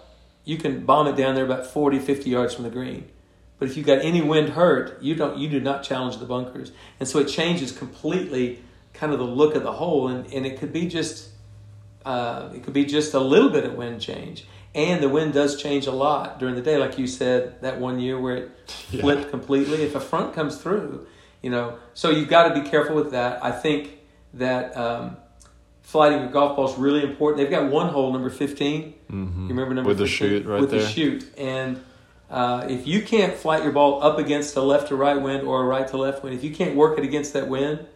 you 0.44 0.56
can 0.58 0.84
bomb 0.84 1.06
it 1.08 1.16
down 1.16 1.34
there 1.34 1.44
about 1.44 1.66
40, 1.66 1.98
50 1.98 2.30
yards 2.30 2.54
from 2.54 2.64
the 2.64 2.70
green. 2.70 3.08
But 3.58 3.68
if 3.68 3.76
you've 3.76 3.86
got 3.86 3.98
any 4.04 4.20
wind 4.20 4.50
hurt, 4.50 5.02
you 5.02 5.14
don't 5.14 5.38
you 5.38 5.48
do 5.48 5.60
not 5.60 5.82
challenge 5.82 6.18
the 6.18 6.26
bunkers. 6.26 6.72
And 7.00 7.08
so 7.08 7.18
it 7.20 7.24
changes 7.28 7.72
completely 7.72 8.62
kind 8.92 9.12
of 9.12 9.18
the 9.18 9.24
look 9.24 9.54
of 9.54 9.62
the 9.62 9.72
hole 9.72 10.08
and, 10.08 10.30
and 10.32 10.44
it 10.46 10.58
could 10.58 10.72
be 10.72 10.86
just 10.88 11.30
uh, 12.04 12.50
it 12.54 12.62
could 12.62 12.74
be 12.74 12.84
just 12.84 13.14
a 13.14 13.20
little 13.20 13.48
bit 13.50 13.64
of 13.64 13.74
wind 13.74 14.00
change. 14.00 14.46
And 14.74 15.02
the 15.02 15.08
wind 15.08 15.32
does 15.32 15.60
change 15.60 15.86
a 15.86 15.90
lot 15.92 16.38
during 16.38 16.54
the 16.54 16.60
day, 16.60 16.76
like 16.76 16.98
you 16.98 17.06
said 17.06 17.60
that 17.62 17.80
one 17.80 17.98
year 17.98 18.20
where 18.20 18.36
it 18.36 18.50
Yeah. 18.90 19.00
flipped 19.00 19.30
completely. 19.30 19.82
If 19.82 19.94
a 19.94 20.00
front 20.00 20.34
comes 20.34 20.58
through, 20.58 21.06
you 21.42 21.50
know, 21.50 21.78
so 21.94 22.10
you've 22.10 22.28
got 22.28 22.52
to 22.54 22.60
be 22.60 22.68
careful 22.68 22.96
with 22.96 23.12
that. 23.12 23.42
I 23.44 23.50
think 23.52 23.98
that 24.34 24.76
um, 24.76 25.16
flighting 25.82 26.20
your 26.20 26.28
golf 26.30 26.56
ball 26.56 26.68
is 26.70 26.76
really 26.78 27.02
important. 27.02 27.38
They've 27.38 27.50
got 27.50 27.70
one 27.70 27.88
hole, 27.88 28.12
number 28.12 28.30
15. 28.30 28.94
Mm-hmm. 29.10 29.42
You 29.42 29.48
remember 29.48 29.74
number 29.74 29.88
With 29.88 29.98
the 29.98 30.06
15? 30.06 30.28
chute 30.28 30.46
right 30.46 30.60
With 30.60 30.70
there. 30.70 30.80
the 30.80 30.86
chute. 30.88 31.26
And 31.38 31.82
uh, 32.30 32.66
if 32.68 32.86
you 32.86 33.02
can't 33.02 33.34
flight 33.34 33.62
your 33.62 33.72
ball 33.72 34.02
up 34.02 34.18
against 34.18 34.56
a 34.56 34.62
left 34.62 34.88
to 34.88 34.96
right 34.96 35.20
wind 35.20 35.46
or 35.46 35.62
a 35.62 35.64
right 35.64 35.86
to 35.88 35.96
left 35.96 36.22
wind, 36.24 36.34
if 36.34 36.42
you 36.42 36.54
can't 36.54 36.74
work 36.74 36.98
it 36.98 37.04
against 37.04 37.32
that 37.34 37.48
wind, 37.48 37.86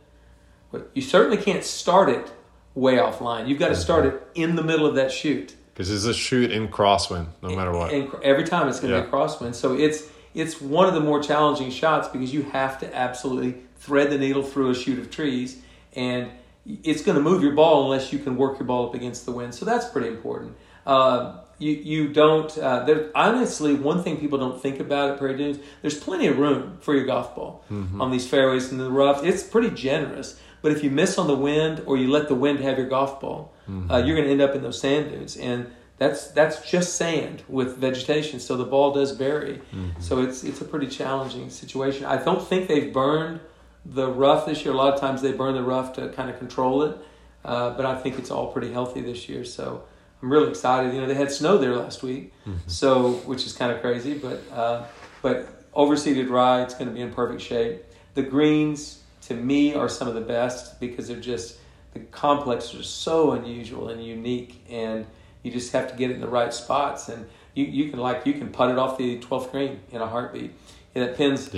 you 0.94 1.03
certainly 1.03 1.37
can't 1.37 1.64
start 1.64 2.09
it 2.09 2.31
way 2.74 2.96
offline. 2.96 3.48
You've 3.48 3.59
got 3.59 3.68
to 3.68 3.76
start 3.76 4.07
it 4.07 4.22
in 4.37 4.55
the 4.55 4.62
middle 4.62 4.87
of 4.87 4.94
that 4.94 5.11
chute. 5.11 5.57
Because 5.74 5.90
it's 5.90 6.05
a 6.05 6.14
chute 6.14 6.53
in 6.53 6.68
crosswind, 6.68 7.26
no 7.42 7.57
matter 7.57 7.72
what. 7.72 7.92
And 7.92 8.09
every 8.22 8.44
time 8.44 8.68
it's 8.68 8.79
going 8.79 8.92
to 8.92 8.98
Yeah. 8.98 9.03
be 9.03 9.09
a 9.09 9.11
crosswind. 9.11 9.55
So 9.57 9.74
it's 9.74 10.05
it's 10.35 10.61
one 10.61 10.87
of 10.87 10.95
the 10.95 11.01
more 11.01 11.23
challenging 11.23 11.71
shots 11.71 12.09
because 12.09 12.33
you 12.33 12.43
have 12.43 12.79
to 12.81 12.97
absolutely 12.97 13.62
thread 13.77 14.11
the 14.11 14.19
needle 14.19 14.43
through 14.43 14.71
a 14.71 14.75
chute 14.75 14.99
of 14.99 15.11
trees, 15.11 15.61
and 15.95 16.31
it's 16.66 17.03
going 17.03 17.16
to 17.16 17.23
move 17.23 17.43
your 17.43 17.53
ball 17.53 17.85
unless 17.85 18.12
you 18.12 18.19
can 18.19 18.37
work 18.37 18.59
your 18.59 18.66
ball 18.66 18.88
up 18.88 18.95
against 18.95 19.25
the 19.25 19.33
wind. 19.33 19.55
So 19.55 19.64
that's 19.64 19.88
pretty 19.88 20.09
important. 20.09 20.57
Uh, 20.87 21.38
you 21.59 21.73
you 21.73 22.12
don't. 22.12 22.57
Uh, 22.57 22.85
there, 22.85 23.11
honestly, 23.14 23.75
one 23.75 24.03
thing 24.03 24.16
people 24.19 24.38
don't 24.38 24.61
think 24.61 24.81
about 24.81 25.11
at 25.11 25.19
Prairie 25.19 25.37
Dunes, 25.37 25.59
there's 25.83 25.99
plenty 25.99 26.27
of 26.27 26.38
room 26.38 26.79
for 26.81 26.95
your 26.95 27.05
golf 27.05 27.35
ball 27.35 27.64
on 28.01 28.11
these 28.11 28.27
fairways 28.27 28.71
and 28.71 28.81
the 28.81 28.90
rough. 28.90 29.23
It's 29.25 29.43
pretty 29.43 29.71
generous. 29.71 30.40
But 30.62 30.73
if 30.73 30.85
you 30.85 30.90
miss 30.90 31.16
on 31.16 31.27
the 31.27 31.35
wind 31.35 31.83
or 31.87 31.97
you 31.97 32.11
let 32.11 32.29
the 32.29 32.35
wind 32.35 32.61
have 32.61 32.77
your 32.77 32.87
golf 32.88 33.21
ball, 33.21 33.53
uh, 33.90 33.97
you're 33.99 34.14
going 34.16 34.27
to 34.27 34.31
end 34.31 34.43
up 34.43 34.55
in 34.55 34.62
those 34.62 34.81
sand 34.81 35.11
dunes, 35.11 35.37
and 35.37 35.71
that's 36.01 36.29
that's 36.29 36.69
just 36.69 36.97
sand 36.97 37.43
with 37.47 37.77
vegetation. 37.77 38.41
So 38.41 38.57
the 38.57 38.65
ball 38.65 38.91
does 38.95 39.11
vary. 39.11 39.61
So 39.99 40.23
it's 40.23 40.43
it's 40.45 40.63
a 40.63 40.65
pretty 40.65 40.87
challenging 40.87 41.51
situation. 41.51 42.07
I 42.07 42.17
don't 42.17 42.43
think 42.43 42.69
they've 42.69 42.91
burned 42.91 43.41
the 43.85 44.09
rough 44.11 44.47
this 44.47 44.65
year. 44.65 44.73
A 44.73 44.77
lot 44.77 44.95
of 44.95 44.99
times 44.99 45.21
they 45.21 45.33
burn 45.33 45.55
the 45.55 45.63
rough 45.63 45.93
to 45.97 46.09
kind 46.09 46.31
of 46.31 46.39
control 46.39 46.85
it, 46.85 46.97
uh, 47.45 47.77
but 47.77 47.85
I 47.85 47.97
think 48.01 48.19
it's 48.19 48.31
all 48.31 48.47
pretty 48.51 48.73
healthy 48.73 49.03
this 49.03 49.29
year. 49.29 49.45
So 49.45 49.85
I'm 50.23 50.33
really 50.33 50.49
excited. 50.49 50.95
You 50.95 51.03
know, 51.03 51.07
they 51.07 51.15
had 51.15 51.31
snow 51.31 51.59
there 51.59 51.77
last 51.77 52.03
week, 52.03 52.33
so 52.67 53.13
which 53.27 53.45
is 53.45 53.53
kind 53.53 53.71
of 53.71 53.83
crazy, 53.83 54.15
but 54.15 54.43
uh, 54.55 54.87
but 55.21 55.71
overseeded 55.75 56.31
rye, 56.31 56.63
it's 56.63 56.73
going 56.73 56.89
to 56.89 56.95
be 56.95 57.03
in 57.03 57.13
perfect 57.13 57.43
shape. 57.43 57.85
The 58.15 58.23
greens 58.23 59.03
to 59.29 59.35
me 59.35 59.75
are 59.75 59.89
some 59.89 60.09
of 60.09 60.15
the 60.15 60.23
best 60.23 60.81
because 60.81 61.09
they're 61.09 61.21
just 61.21 61.59
the 61.93 62.01
complexes 62.01 62.81
are 62.81 62.85
so 62.85 63.33
unusual 63.33 63.91
and 63.91 64.03
unique, 64.03 64.65
and 64.71 65.05
you 65.42 65.50
just 65.50 65.72
have 65.72 65.90
to 65.90 65.96
get 65.96 66.11
it 66.11 66.14
in 66.14 66.20
the 66.20 66.29
right 66.29 66.53
spots, 66.53 67.09
and 67.09 67.26
you, 67.55 67.64
you 67.64 67.90
can 67.90 67.98
like 67.98 68.26
you 68.26 68.35
can 68.35 68.48
putt 68.50 68.70
it 68.70 68.79
off 68.79 68.98
the 68.98 69.18
12th 69.18 69.50
green 69.50 69.81
in 69.90 70.00
a 70.00 70.07
heartbeat. 70.07 70.53
And 70.94 71.05
it 71.05 71.16
pins 71.16 71.48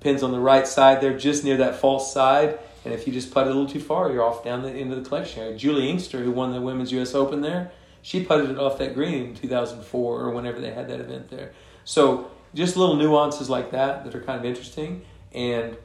pins 0.00 0.22
on 0.22 0.32
the 0.32 0.40
right 0.40 0.66
side 0.66 1.00
there, 1.00 1.16
just 1.18 1.44
near 1.44 1.56
that 1.56 1.76
false 1.76 2.12
side. 2.12 2.58
And 2.84 2.94
if 2.94 3.06
you 3.06 3.12
just 3.12 3.34
putt 3.34 3.46
it 3.46 3.50
a 3.50 3.54
little 3.54 3.68
too 3.68 3.80
far, 3.80 4.12
you're 4.12 4.22
off 4.22 4.44
down 4.44 4.62
the 4.62 4.70
end 4.70 4.92
of 4.92 5.02
the 5.02 5.08
collection 5.08 5.42
area. 5.42 5.56
Juli 5.56 5.90
Inkster, 5.90 6.22
who 6.22 6.30
won 6.30 6.52
the 6.52 6.60
Women's 6.60 6.92
U.S. 6.92 7.14
Open 7.14 7.40
there, 7.40 7.72
she 8.02 8.22
putted 8.22 8.48
it 8.48 8.58
off 8.58 8.78
that 8.78 8.94
green 8.94 9.30
in 9.30 9.34
2004 9.34 10.20
or 10.20 10.30
whenever 10.30 10.60
they 10.60 10.72
had 10.72 10.88
that 10.88 11.00
event 11.00 11.28
there. 11.28 11.52
So 11.84 12.30
just 12.54 12.76
little 12.76 12.94
nuances 12.94 13.50
like 13.50 13.72
that 13.72 14.04
that 14.04 14.14
are 14.14 14.20
kind 14.20 14.38
of 14.38 14.44
interesting. 14.44 15.04
And 15.32 15.76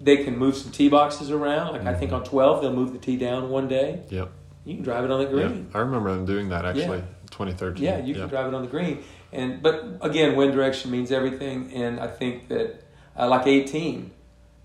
they 0.00 0.18
can 0.18 0.38
move 0.38 0.56
some 0.56 0.72
tee 0.72 0.88
boxes 0.88 1.30
around. 1.30 1.72
Like 1.72 1.82
I 1.82 1.90
mm-hmm. 1.90 2.00
think 2.00 2.12
on 2.12 2.24
12, 2.24 2.62
they'll 2.62 2.72
move 2.72 2.92
the 2.92 2.98
tee 2.98 3.16
down 3.16 3.50
one 3.50 3.68
day. 3.68 4.00
Yep. 4.08 4.30
You 4.66 4.74
can 4.74 4.82
drive 4.84 5.04
it 5.04 5.10
on 5.10 5.20
the 5.24 5.26
Yeah. 5.36 5.46
green. 5.48 5.70
I 5.72 5.78
remember 5.78 6.12
them 6.14 6.26
doing 6.26 6.48
that 6.50 6.64
actually. 6.66 6.98
Yeah. 6.98 7.04
2013. 7.30 7.84
Yeah, 7.84 7.98
you 8.04 8.14
can 8.14 8.28
drive 8.28 8.48
it 8.48 8.54
on 8.54 8.62
the 8.62 8.68
green. 8.68 9.02
And 9.32 9.62
but 9.62 9.98
again, 10.00 10.36
wind 10.36 10.52
direction 10.52 10.90
means 10.90 11.10
everything. 11.12 11.72
And 11.72 11.98
I 12.00 12.06
think 12.08 12.48
that 12.48 12.82
uh, 13.18 13.28
like 13.28 13.46
18, 13.46 14.10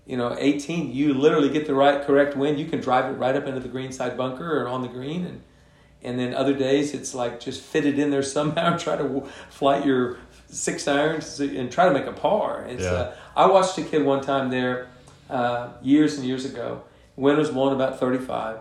you 0.06 0.16
know, 0.16 0.36
18, 0.38 0.92
you 0.92 1.14
literally 1.14 1.48
get 1.50 1.66
the 1.66 1.74
right 1.74 2.02
correct 2.04 2.36
wind. 2.36 2.58
You 2.58 2.66
can 2.66 2.80
drive 2.80 3.06
it 3.06 3.16
right 3.18 3.34
up 3.36 3.46
into 3.46 3.60
the 3.60 3.68
green 3.68 3.92
side 3.92 4.16
bunker 4.16 4.60
or 4.62 4.68
on 4.68 4.82
the 4.82 4.88
green. 4.88 5.24
And 5.24 5.40
and 6.04 6.18
then 6.18 6.34
other 6.34 6.52
days 6.52 6.94
it's 6.94 7.14
like 7.14 7.38
just 7.38 7.60
fit 7.62 7.86
it 7.86 7.96
in 7.98 8.10
there 8.10 8.22
somehow. 8.36 8.76
Try 8.76 8.96
to 8.96 9.04
w- 9.04 9.26
flight 9.50 9.86
your 9.86 10.18
six 10.48 10.86
irons 10.88 11.38
and 11.40 11.70
try 11.70 11.86
to 11.86 11.92
make 11.94 12.06
a 12.06 12.12
par. 12.12 12.66
It's, 12.68 12.82
Yeah. 12.82 12.90
uh, 12.92 13.14
I 13.36 13.46
watched 13.46 13.78
a 13.78 13.82
kid 13.82 14.04
one 14.04 14.20
time 14.20 14.50
there 14.50 14.88
uh, 15.30 15.68
years 15.80 16.18
and 16.18 16.26
years 16.26 16.44
ago. 16.44 16.82
Wind 17.16 17.38
was 17.38 17.50
blowing 17.50 17.74
about 17.74 17.98
35 18.00 18.58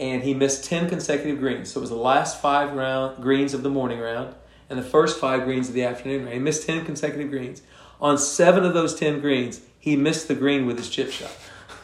and 0.00 0.22
he 0.24 0.34
missed 0.34 0.64
10 0.64 0.88
consecutive 0.88 1.38
greens. 1.38 1.70
So 1.70 1.78
it 1.78 1.82
was 1.82 1.90
the 1.90 1.96
last 1.96 2.40
five 2.40 2.72
round 2.72 3.22
greens 3.22 3.54
of 3.54 3.62
the 3.62 3.70
morning 3.70 4.00
round 4.00 4.34
and 4.68 4.78
the 4.78 4.82
first 4.82 5.20
five 5.20 5.44
greens 5.44 5.68
of 5.68 5.74
the 5.74 5.84
afternoon 5.84 6.22
round. 6.22 6.32
He 6.34 6.38
missed 6.40 6.66
10 6.66 6.84
consecutive 6.86 7.30
greens. 7.30 7.62
On 8.00 8.16
seven 8.16 8.64
of 8.64 8.72
those 8.72 8.94
10 8.94 9.20
greens, 9.20 9.60
he 9.78 9.94
missed 9.96 10.26
the 10.26 10.34
green 10.34 10.64
with 10.66 10.78
his 10.78 10.88
chip 10.88 11.10
shot. 11.10 11.30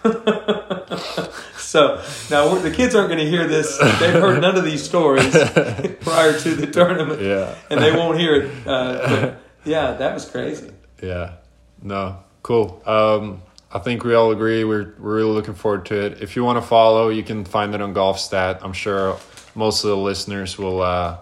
so 1.56 2.02
now 2.30 2.54
the 2.54 2.70
kids 2.74 2.94
aren't 2.94 3.08
going 3.08 3.18
to 3.22 3.28
hear 3.28 3.46
this. 3.46 3.76
They've 3.78 4.12
heard 4.12 4.40
none 4.40 4.56
of 4.56 4.64
these 4.64 4.82
stories 4.82 5.30
prior 6.00 6.38
to 6.40 6.54
the 6.54 6.66
tournament, 6.66 7.20
Yeah. 7.20 7.54
and 7.70 7.80
they 7.82 7.92
won't 7.94 8.18
hear 8.18 8.34
it. 8.36 8.66
Uh, 8.66 9.34
yeah, 9.64 9.92
that 9.92 10.14
was 10.14 10.24
crazy. 10.28 10.70
Yeah. 11.02 11.34
No. 11.82 12.18
Cool. 12.42 12.80
Um, 12.86 13.42
I 13.76 13.78
think 13.78 14.04
we 14.04 14.14
all 14.14 14.30
agree. 14.30 14.64
We're 14.64 14.94
we're 14.98 15.16
really 15.16 15.32
looking 15.32 15.52
forward 15.52 15.84
to 15.86 16.06
it. 16.06 16.22
If 16.22 16.34
you 16.34 16.42
want 16.44 16.56
to 16.56 16.66
follow, 16.66 17.10
you 17.10 17.22
can 17.22 17.44
find 17.44 17.74
it 17.74 17.82
on 17.82 17.92
GolfStat. 17.92 18.60
I'm 18.62 18.72
sure 18.72 19.18
most 19.54 19.84
of 19.84 19.90
the 19.90 19.98
listeners 19.98 20.56
will 20.56 20.80
uh, 20.80 21.18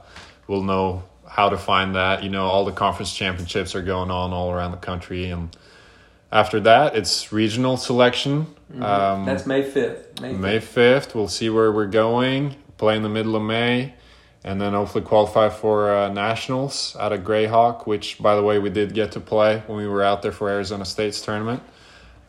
will 0.46 0.62
know 0.62 1.02
how 1.28 1.48
to 1.48 1.58
find 1.58 1.96
that. 1.96 2.22
You 2.22 2.30
know, 2.30 2.44
all 2.44 2.64
the 2.64 2.70
conference 2.70 3.12
championships 3.12 3.74
are 3.74 3.82
going 3.82 4.12
on 4.12 4.32
all 4.32 4.52
around 4.52 4.70
the 4.70 4.76
country, 4.76 5.30
and 5.30 5.56
after 6.30 6.60
that, 6.60 6.94
it's 6.94 7.32
regional 7.32 7.76
selection. 7.76 8.46
Um, 8.80 9.24
That's 9.24 9.46
May 9.46 9.62
fifth. 9.64 10.20
May 10.20 10.34
5th. 10.34 10.38
May 10.38 10.58
5th. 10.58 11.14
We'll 11.16 11.26
see 11.26 11.50
where 11.50 11.72
we're 11.72 11.86
going. 11.86 12.54
Play 12.78 12.96
in 12.96 13.02
the 13.02 13.08
middle 13.08 13.34
of 13.34 13.42
May. 13.42 13.94
And 14.44 14.60
then 14.60 14.74
hopefully 14.74 15.04
qualify 15.04 15.48
for 15.48 15.90
uh, 15.90 16.08
nationals 16.10 16.94
out 17.00 17.12
of 17.12 17.22
Grayhawk, 17.22 17.86
which, 17.86 18.18
by 18.18 18.36
the 18.36 18.42
way, 18.42 18.58
we 18.58 18.68
did 18.68 18.94
get 18.94 19.12
to 19.12 19.20
play 19.20 19.62
when 19.66 19.78
we 19.78 19.88
were 19.88 20.02
out 20.02 20.22
there 20.22 20.32
for 20.32 20.50
Arizona 20.50 20.84
State's 20.84 21.20
tournament. 21.20 21.62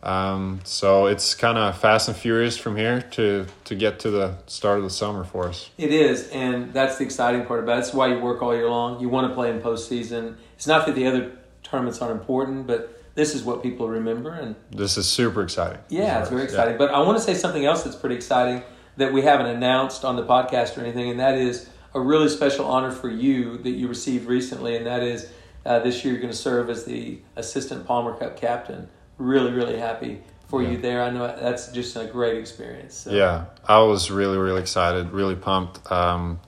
Um, 0.06 0.60
so 0.62 1.06
it's 1.06 1.34
kind 1.34 1.58
of 1.58 1.76
fast 1.78 2.06
and 2.06 2.16
furious 2.16 2.56
from 2.56 2.76
here 2.76 3.02
to, 3.12 3.46
to 3.64 3.74
get 3.74 3.98
to 4.00 4.10
the 4.10 4.36
start 4.46 4.78
of 4.78 4.84
the 4.84 4.90
summer 4.90 5.24
for 5.24 5.48
us. 5.48 5.70
It 5.76 5.92
is, 5.92 6.28
and 6.28 6.72
that's 6.72 6.98
the 6.98 7.04
exciting 7.04 7.44
part 7.44 7.58
about 7.64 7.72
it. 7.72 7.80
That's 7.82 7.92
why 7.92 8.06
you 8.14 8.20
work 8.20 8.40
all 8.40 8.54
year 8.54 8.70
long. 8.70 9.00
You 9.00 9.08
want 9.08 9.28
to 9.28 9.34
play 9.34 9.50
in 9.50 9.60
postseason. 9.60 10.36
It's 10.54 10.68
not 10.68 10.86
that 10.86 10.94
the 10.94 11.06
other 11.08 11.32
tournaments 11.64 12.00
aren't 12.00 12.20
important, 12.20 12.68
but 12.68 12.92
this 13.16 13.34
is 13.34 13.42
what 13.42 13.64
people 13.64 13.88
remember. 13.88 14.30
And 14.32 14.54
This 14.70 14.96
is 14.96 15.08
super 15.08 15.42
exciting. 15.42 15.80
yeah, 15.88 16.20
it's 16.20 16.28
very 16.28 16.42
Yeah. 16.42 16.48
exciting. 16.48 16.78
But 16.78 16.92
I 16.92 17.00
want 17.00 17.18
to 17.18 17.24
say 17.24 17.34
something 17.34 17.64
else 17.66 17.82
that's 17.82 17.96
pretty 17.96 18.14
exciting 18.14 18.62
that 18.98 19.12
we 19.12 19.22
haven't 19.22 19.46
announced 19.46 20.04
on 20.04 20.14
the 20.14 20.24
podcast 20.24 20.78
or 20.78 20.82
anything, 20.82 21.10
and 21.10 21.18
that 21.18 21.34
is 21.36 21.68
a 21.94 22.00
really 22.00 22.28
special 22.28 22.64
honor 22.66 22.92
for 22.92 23.08
you 23.10 23.58
that 23.58 23.70
you 23.70 23.88
received 23.88 24.26
recently, 24.26 24.76
and 24.76 24.86
that 24.86 25.02
is 25.02 25.28
uh, 25.64 25.80
this 25.80 26.04
year 26.04 26.12
you're 26.14 26.22
going 26.22 26.32
to 26.32 26.38
serve 26.38 26.70
as 26.70 26.84
the 26.84 27.18
assistant 27.34 27.84
Palmer 27.88 28.14
Cup 28.14 28.36
captain. 28.36 28.88
Really, 29.18 29.52
really 29.52 29.78
happy 29.78 30.20
for 30.48 30.62
Yeah. 30.62 30.70
you 30.70 30.78
there. 30.78 31.02
I 31.02 31.10
know 31.10 31.26
that's 31.26 31.68
just 31.68 31.96
a 31.96 32.04
great 32.06 32.36
experience. 32.38 32.94
So. 32.94 33.10
Yeah, 33.10 33.44
I 33.66 33.78
was 33.80 34.10
really, 34.10 34.38
really 34.38 34.60
excited, 34.60 35.10
really 35.12 35.34
pumped. 35.36 35.90
Um, 35.90 36.40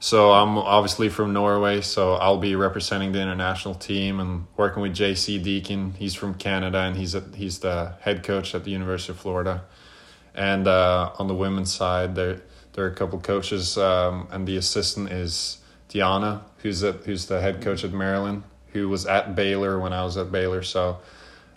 so 0.00 0.32
I'm 0.32 0.58
obviously 0.58 1.08
from 1.08 1.32
Norway, 1.32 1.80
so 1.80 2.14
I'll 2.14 2.38
be 2.38 2.56
representing 2.56 3.12
the 3.12 3.20
international 3.20 3.74
team 3.74 4.20
and 4.20 4.46
working 4.56 4.82
with 4.82 4.94
JC 4.94 5.42
Deacon. 5.42 5.94
He's 5.98 6.14
from 6.14 6.34
Canada 6.34 6.78
and 6.78 6.96
he's 6.96 7.14
a, 7.14 7.22
he's 7.34 7.60
the 7.60 7.94
head 8.00 8.22
coach 8.22 8.54
at 8.54 8.64
the 8.64 8.70
University 8.70 9.12
of 9.12 9.18
Florida. 9.18 9.62
And 10.34 10.66
uh, 10.66 11.12
on 11.18 11.28
the 11.28 11.34
women's 11.34 11.72
side, 11.72 12.14
there 12.16 12.42
there 12.72 12.84
are 12.84 12.88
a 12.88 12.94
couple 12.94 13.20
coaches, 13.20 13.78
um, 13.78 14.26
and 14.32 14.48
the 14.48 14.56
assistant 14.56 15.12
is 15.12 15.58
Diana, 15.88 16.42
who's 16.58 16.82
at, 16.82 17.04
who's 17.04 17.26
the 17.26 17.40
head 17.40 17.62
coach 17.62 17.84
at 17.84 17.92
Maryland, 17.92 18.42
who 18.72 18.88
was 18.88 19.06
at 19.06 19.36
Baylor 19.36 19.78
when 19.78 19.92
I 19.92 20.02
was 20.04 20.16
at 20.16 20.32
Baylor. 20.32 20.62
So 20.64 20.98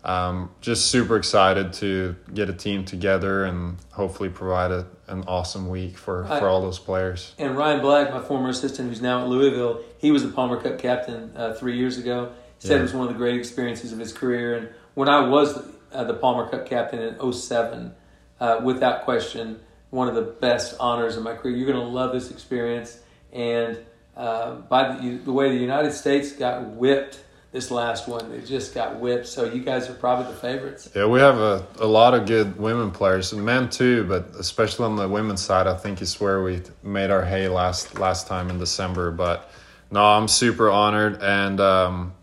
um, 0.04 0.52
just 0.62 0.86
super 0.92 1.16
excited 1.18 1.74
to 1.74 2.16
get 2.34 2.50
a 2.50 2.54
team 2.54 2.86
together 2.86 3.46
and 3.46 3.78
hopefully 3.92 4.30
provide 4.30 4.72
a, 4.72 4.86
an 5.08 5.24
awesome 5.28 5.70
week 5.70 5.98
for, 5.98 6.26
I- 6.26 6.40
for 6.40 6.48
all 6.48 6.62
those 6.62 6.80
players. 6.80 7.34
And 7.38 7.58
Ryan 7.58 7.82
Black, 7.82 8.12
my 8.12 8.22
former 8.22 8.50
assistant, 8.50 8.90
who's 8.90 9.02
now 9.02 9.22
at 9.22 9.28
Louisville, 9.28 9.82
he 9.98 10.12
was 10.12 10.24
the 10.24 10.30
Palmer 10.30 10.62
Cup 10.62 10.78
captain 10.80 11.32
uh, 11.36 11.54
three 11.54 11.78
years 11.78 11.98
ago. 11.98 12.32
He 12.60 12.68
Said 12.68 12.74
Yeah. 12.76 12.80
it 12.80 12.84
was 12.84 12.94
one 12.94 13.08
of 13.08 13.14
the 13.14 13.18
great 13.18 13.36
experiences 13.36 13.92
of 13.94 14.00
his 14.00 14.14
career. 14.14 14.56
And 14.56 14.70
when 14.94 15.10
I 15.10 15.28
was 15.28 15.58
uh, 15.92 16.04
the 16.04 16.14
Palmer 16.14 16.50
Cup 16.50 16.66
captain 16.66 17.00
in 17.00 17.34
07, 17.34 17.94
uh, 18.40 18.62
without 18.64 19.04
question, 19.04 19.60
one 19.90 20.08
of 20.08 20.16
the 20.16 20.22
best 20.22 20.76
honors 20.80 21.16
of 21.18 21.24
my 21.24 21.34
career. 21.36 21.56
You're 21.56 21.72
going 21.72 21.80
to 21.84 21.92
love 21.92 22.12
this 22.14 22.30
experience. 22.30 23.00
And 23.32 23.78
uh, 24.16 24.56
by 24.56 24.96
the, 24.98 25.18
the 25.18 25.32
way 25.32 25.50
the 25.50 25.56
United 25.62 25.94
States 25.94 26.32
got 26.34 26.66
whipped 26.72 27.24
this 27.52 27.72
last 27.72 28.08
one, 28.08 28.30
they 28.30 28.42
just 28.42 28.74
got 28.74 29.00
whipped. 29.00 29.28
So 29.28 29.46
you 29.46 29.62
guys 29.62 29.90
are 29.90 29.94
probably 29.94 30.32
the 30.32 30.38
favorites. 30.38 30.90
Yeah, 30.96 31.06
we 31.06 31.20
have 31.20 31.38
a, 31.38 31.66
a 31.80 31.88
lot 31.88 32.14
of 32.14 32.26
good 32.26 32.58
women 32.58 32.92
players 32.92 33.32
and 33.32 33.44
men 33.44 33.70
too, 33.70 34.04
but 34.04 34.30
especially 34.38 34.86
on 34.86 34.96
the 34.96 35.08
women's 35.08 35.42
side, 35.42 35.68
I 35.68 35.76
think 35.76 36.02
is 36.02 36.20
where 36.20 36.44
we 36.44 36.62
made 36.84 37.10
our 37.10 37.24
hay 37.24 37.48
last 37.48 37.98
last 38.00 38.28
time 38.28 38.50
in 38.50 38.60
December. 38.60 39.12
But 39.12 39.50
no, 39.92 40.04
I'm 40.04 40.28
super 40.28 40.70
honored 40.70 41.22
and 41.22 41.60
um, 41.60 42.14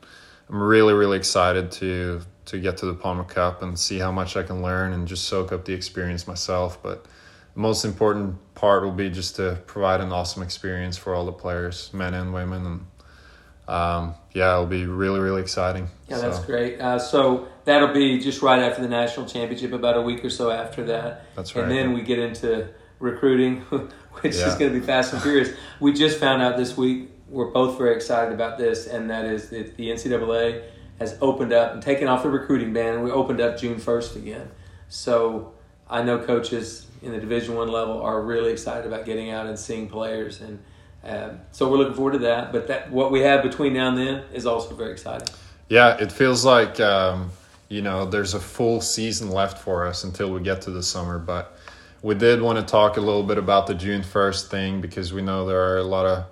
I'm 0.49 0.63
really 0.63 0.93
really 0.93 1.17
excited 1.17 1.73
to 1.73 2.21
to 2.47 2.61
get 2.61 2.77
to 2.77 2.87
the 2.87 2.95
Palmer 2.95 3.25
Cup 3.25 3.63
and 3.63 3.79
see 3.79 3.99
how 3.99 4.13
much 4.13 4.37
I 4.37 4.43
can 4.43 4.63
learn 4.63 4.93
and 4.93 5.09
just 5.09 5.25
soak 5.25 5.53
up 5.53 5.65
the 5.65 5.73
experience 5.73 6.27
myself. 6.27 6.83
But 6.83 7.07
the 7.55 7.61
most 7.61 7.85
important 7.85 8.37
part 8.55 8.83
will 8.83 8.93
be 8.93 9.09
just 9.09 9.37
to 9.37 9.59
provide 9.67 10.01
an 10.01 10.13
awesome 10.13 10.43
experience 10.43 10.99
for 10.99 11.15
all 11.15 11.25
the 11.25 11.33
players, 11.33 11.91
men 11.95 12.13
and 12.13 12.35
women, 12.35 12.67
and 12.67 12.87
um, 13.69 14.15
yeah, 14.33 14.53
it'll 14.55 14.67
be 14.67 14.87
really 14.87 15.21
really 15.21 15.43
exciting. 15.43 15.89
Yeah, 16.09 16.19
that's 16.19 16.39
So, 16.39 16.45
great. 16.45 16.81
Uh, 16.81 16.99
so 16.99 17.49
that'll 17.65 17.93
be 17.95 18.19
just 18.21 18.43
right 18.43 18.61
after 18.61 18.83
the 18.83 18.89
national 18.89 19.27
championship, 19.27 19.73
about 19.73 19.97
a 19.97 20.03
week 20.03 20.25
or 20.25 20.31
so 20.31 20.51
after 20.51 20.85
that. 20.85 21.25
That's 21.35 21.55
right. 21.55 21.63
And 21.65 21.71
then 21.73 21.93
we 21.95 22.03
get 22.03 22.19
into 22.19 22.69
recruiting, 22.99 23.61
which 24.21 24.35
is 24.35 24.55
going 24.57 24.73
to 24.73 24.79
be 24.81 24.85
fast 24.85 25.13
and 25.13 25.23
furious. 25.23 25.51
We 25.81 25.93
just 25.93 26.19
found 26.19 26.43
out 26.43 26.57
this 26.57 26.77
week, 26.77 27.11
we're 27.29 27.51
both 27.51 27.79
very 27.79 27.95
excited 27.95 28.33
about 28.33 28.59
this, 28.59 28.87
and 28.87 29.11
that 29.11 29.25
is 29.25 29.51
that 29.51 29.77
the 29.77 29.89
NCAA 29.91 30.63
has 30.99 31.17
opened 31.21 31.53
up 31.53 31.73
and 31.73 31.83
taken 31.83 32.07
off 32.07 32.23
the 32.23 32.31
recruiting 32.31 32.73
ban. 32.73 32.95
and 32.95 33.05
We 33.05 33.11
opened 33.11 33.41
up 33.41 33.59
June 33.59 33.77
1st 33.77 34.17
again. 34.17 34.51
So 34.89 35.53
I 35.89 36.03
know 36.03 36.19
coaches 36.19 36.87
in 37.03 37.13
the 37.13 37.19
Division 37.19 37.57
One 37.57 37.69
level 37.69 38.01
are 38.01 38.21
really 38.23 38.53
excited 38.53 38.87
about 38.87 39.05
getting 39.05 39.31
out 39.31 39.47
and 39.47 39.59
seeing 39.59 39.89
players. 39.89 40.41
And 40.41 40.63
um, 41.07 41.41
so 41.53 41.71
we're 41.71 41.79
looking 41.79 41.95
forward 41.95 42.13
to 42.13 42.19
that. 42.19 42.53
But 42.53 42.67
that 42.69 42.91
what 42.91 43.13
we 43.13 43.21
have 43.21 43.43
between 43.43 43.75
now 43.75 43.89
and 43.89 43.99
then 43.99 44.25
is 44.33 44.47
also 44.47 44.75
very 44.75 44.93
exciting. 44.93 45.29
Yeah, 45.69 45.97
it 45.97 46.13
feels 46.13 46.45
like 46.45 46.81
um, 46.81 47.31
you 47.69 47.83
know 47.83 48.07
there's 48.07 48.35
a 48.35 48.41
full 48.41 48.81
season 48.81 49.31
left 49.31 49.59
for 49.59 49.87
us 49.87 50.05
until 50.05 50.33
we 50.33 50.41
get 50.41 50.63
to 50.63 50.71
the 50.71 50.83
summer. 50.83 51.19
But 51.19 51.57
we 52.03 52.15
did 52.15 52.41
want 52.41 52.59
to 52.59 52.65
talk 52.65 52.97
a 52.97 53.01
little 53.01 53.23
bit 53.23 53.39
about 53.39 53.67
the 53.67 53.75
June 53.75 54.03
first 54.03 54.51
thing 54.51 54.81
because 54.81 55.13
we 55.13 55.23
know 55.23 55.47
there 55.47 55.73
are 55.73 55.79
a 55.79 55.85
lot 55.85 56.07
of 56.07 56.27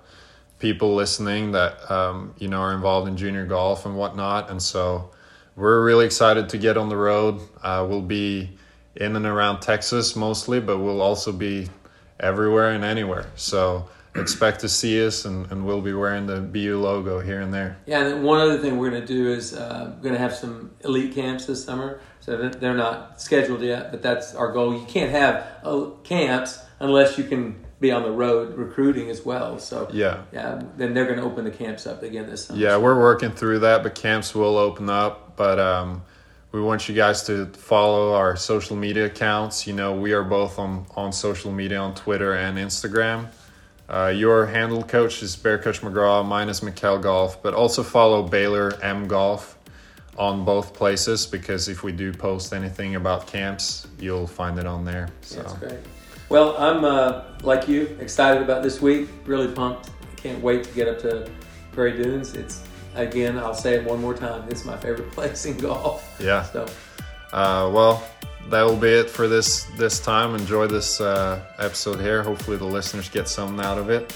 people 0.59 0.95
listening 0.95 1.51
that 1.51 1.91
um, 1.91 2.33
you 2.37 2.47
know 2.47 2.61
are 2.61 2.73
involved 2.73 3.07
in 3.07 3.17
junior 3.17 3.45
golf 3.45 3.85
and 3.85 3.95
whatnot, 3.95 4.49
and 4.49 4.61
so 4.61 5.11
we're 5.55 5.83
really 5.83 6.05
excited 6.05 6.49
to 6.49 6.57
get 6.57 6.77
on 6.77 6.89
the 6.89 6.97
road. 6.97 7.39
Uh, 7.61 7.85
we'll 7.87 8.01
be 8.01 8.57
in 8.95 9.15
and 9.15 9.25
around 9.25 9.59
Texas 9.59 10.15
mostly, 10.15 10.59
but 10.59 10.77
we'll 10.79 11.01
also 11.01 11.31
be 11.31 11.67
everywhere 12.19 12.71
and 12.71 12.83
anywhere. 12.83 13.25
So 13.35 13.89
expect 14.15 14.59
to 14.61 14.69
see 14.69 15.05
us, 15.05 15.25
and, 15.25 15.51
and 15.51 15.65
we'll 15.65 15.81
be 15.81 15.93
wearing 15.93 16.27
the 16.27 16.39
BU 16.41 16.77
logo 16.79 17.19
here 17.19 17.41
and 17.41 17.53
there. 17.53 17.77
Yeah, 17.85 18.05
and 18.05 18.23
one 18.23 18.39
other 18.39 18.59
thing 18.59 18.77
we're 18.77 18.89
going 18.91 19.01
to 19.01 19.07
do 19.07 19.31
is 19.31 19.53
uh, 19.55 19.95
going 20.01 20.13
to 20.13 20.19
have 20.19 20.33
some 20.33 20.71
elite 20.81 21.15
camps 21.15 21.45
this 21.45 21.63
summer. 21.63 21.99
So 22.19 22.37
they're- 22.37 22.49
they're 22.51 22.75
not 22.75 23.19
scheduled 23.21 23.61
yet, 23.61 23.91
but 23.91 24.01
that's 24.01 24.35
our 24.35 24.51
goal. 24.51 24.73
You 24.73 24.85
can't 24.87 25.11
have 25.11 25.45
uh, 25.63 25.85
camps 26.03 26.59
unless 26.79 27.17
you 27.17 27.23
can 27.23 27.63
be 27.79 27.91
on 27.91 28.03
the 28.03 28.11
road 28.11 28.55
recruiting 28.55 29.09
as 29.09 29.25
well. 29.25 29.59
So 29.59 29.89
Yeah. 29.91 30.21
yeah, 30.31 30.61
then 30.77 30.93
they're 30.93 31.05
going 31.05 31.19
to 31.19 31.25
open 31.25 31.43
the 31.43 31.51
camps 31.51 31.85
up 31.85 32.01
again 32.03 32.29
this 32.29 32.45
summer. 32.45 32.59
Yeah, 32.59 32.77
we're 32.77 32.97
working 32.99 33.31
through 33.31 33.59
that, 33.59 33.83
but 33.83 33.93
camps 33.95 34.33
will 34.33 34.57
open 34.57 34.89
up. 34.89 35.35
But 35.35 35.59
um, 35.59 36.03
we 36.53 36.61
want 36.61 36.87
you 36.87 36.95
guys 36.95 37.23
to 37.23 37.47
follow 37.47 38.13
our 38.13 38.35
social 38.37 38.77
media 38.77 39.07
accounts. 39.07 39.67
You 39.67 39.73
know, 39.73 39.93
we 39.93 40.13
are 40.13 40.23
both 40.23 40.59
on, 40.59 40.85
on 40.95 41.11
social 41.11 41.51
media 41.51 41.79
on 41.79 41.93
Twitter 41.95 42.33
and 42.35 42.57
Instagram. 42.57 43.27
Uh, 43.89 44.07
your 44.15 44.45
handle 44.45 44.81
coach 44.81 45.21
is 45.21 45.35
Bear 45.35 45.57
Coach 45.57 45.81
McGraw, 45.81 46.25
mine 46.25 46.49
is 46.49 46.61
Mikkel 46.61 47.01
Golf, 47.01 47.43
but 47.43 47.53
also 47.53 47.83
follow 47.83 48.23
Baylor 48.23 48.73
M 48.81 49.07
Golf 49.07 49.57
on 50.17 50.45
both 50.45 50.73
places 50.73 51.25
because 51.25 51.67
if 51.67 51.83
we 51.83 51.91
do 51.91 52.13
post 52.13 52.53
anything 52.53 52.95
about 52.95 53.27
camps, 53.27 53.87
you'll 53.99 54.27
find 54.27 54.57
it 54.57 54.65
on 54.65 54.85
there. 54.85 55.09
So. 55.21 55.41
That's 55.41 55.53
great. 55.53 55.79
Well, 56.29 56.55
I'm 56.57 56.85
uh, 56.85 57.23
like 57.43 57.67
you, 57.67 57.97
excited 57.99 58.41
about 58.41 58.63
this 58.63 58.81
week. 58.81 59.09
Really 59.25 59.51
pumped. 59.53 59.89
Can't 60.15 60.41
wait 60.41 60.63
to 60.63 60.71
get 60.73 60.87
up 60.87 60.99
to 60.99 61.29
Prairie 61.73 62.01
Dunes. 62.01 62.33
It's 62.33 62.63
again, 62.95 63.37
I'll 63.37 63.53
say 63.53 63.75
it 63.75 63.83
one 63.83 63.99
more 63.99 64.13
time. 64.13 64.47
It's 64.49 64.65
my 64.65 64.77
favorite 64.77 65.11
place 65.13 65.45
in 65.45 65.57
golf. 65.57 66.17
Yeah. 66.19 66.43
So, 66.43 66.65
Uh, 67.33 67.69
well, 67.73 68.03
that 68.49 68.63
will 68.63 68.77
be 68.77 68.89
it 68.89 69.09
for 69.09 69.27
this 69.27 69.63
this 69.77 69.99
time. 69.99 70.35
Enjoy 70.35 70.67
this 70.67 70.99
uh, 71.01 71.41
episode 71.59 71.99
here. 71.99 72.23
Hopefully, 72.23 72.57
the 72.57 72.65
listeners 72.65 73.09
get 73.09 73.27
something 73.27 73.63
out 73.63 73.77
of 73.77 73.89
it. 73.89 74.15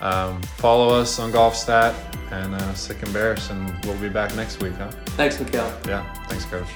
Um, 0.00 0.40
follow 0.58 0.88
us 0.94 1.18
on 1.18 1.32
GolfStat 1.32 1.94
and 2.30 2.54
uh, 2.54 2.74
Sic 2.74 3.02
'em 3.02 3.12
Bears, 3.12 3.50
and 3.50 3.72
we'll 3.84 3.98
be 3.98 4.08
back 4.08 4.34
next 4.36 4.62
week, 4.62 4.74
huh? 4.74 4.90
thanks, 5.16 5.36
Mikkel. 5.38 5.86
Yeah. 5.86 6.04
Thanks, 6.28 6.44
Coach. 6.44 6.68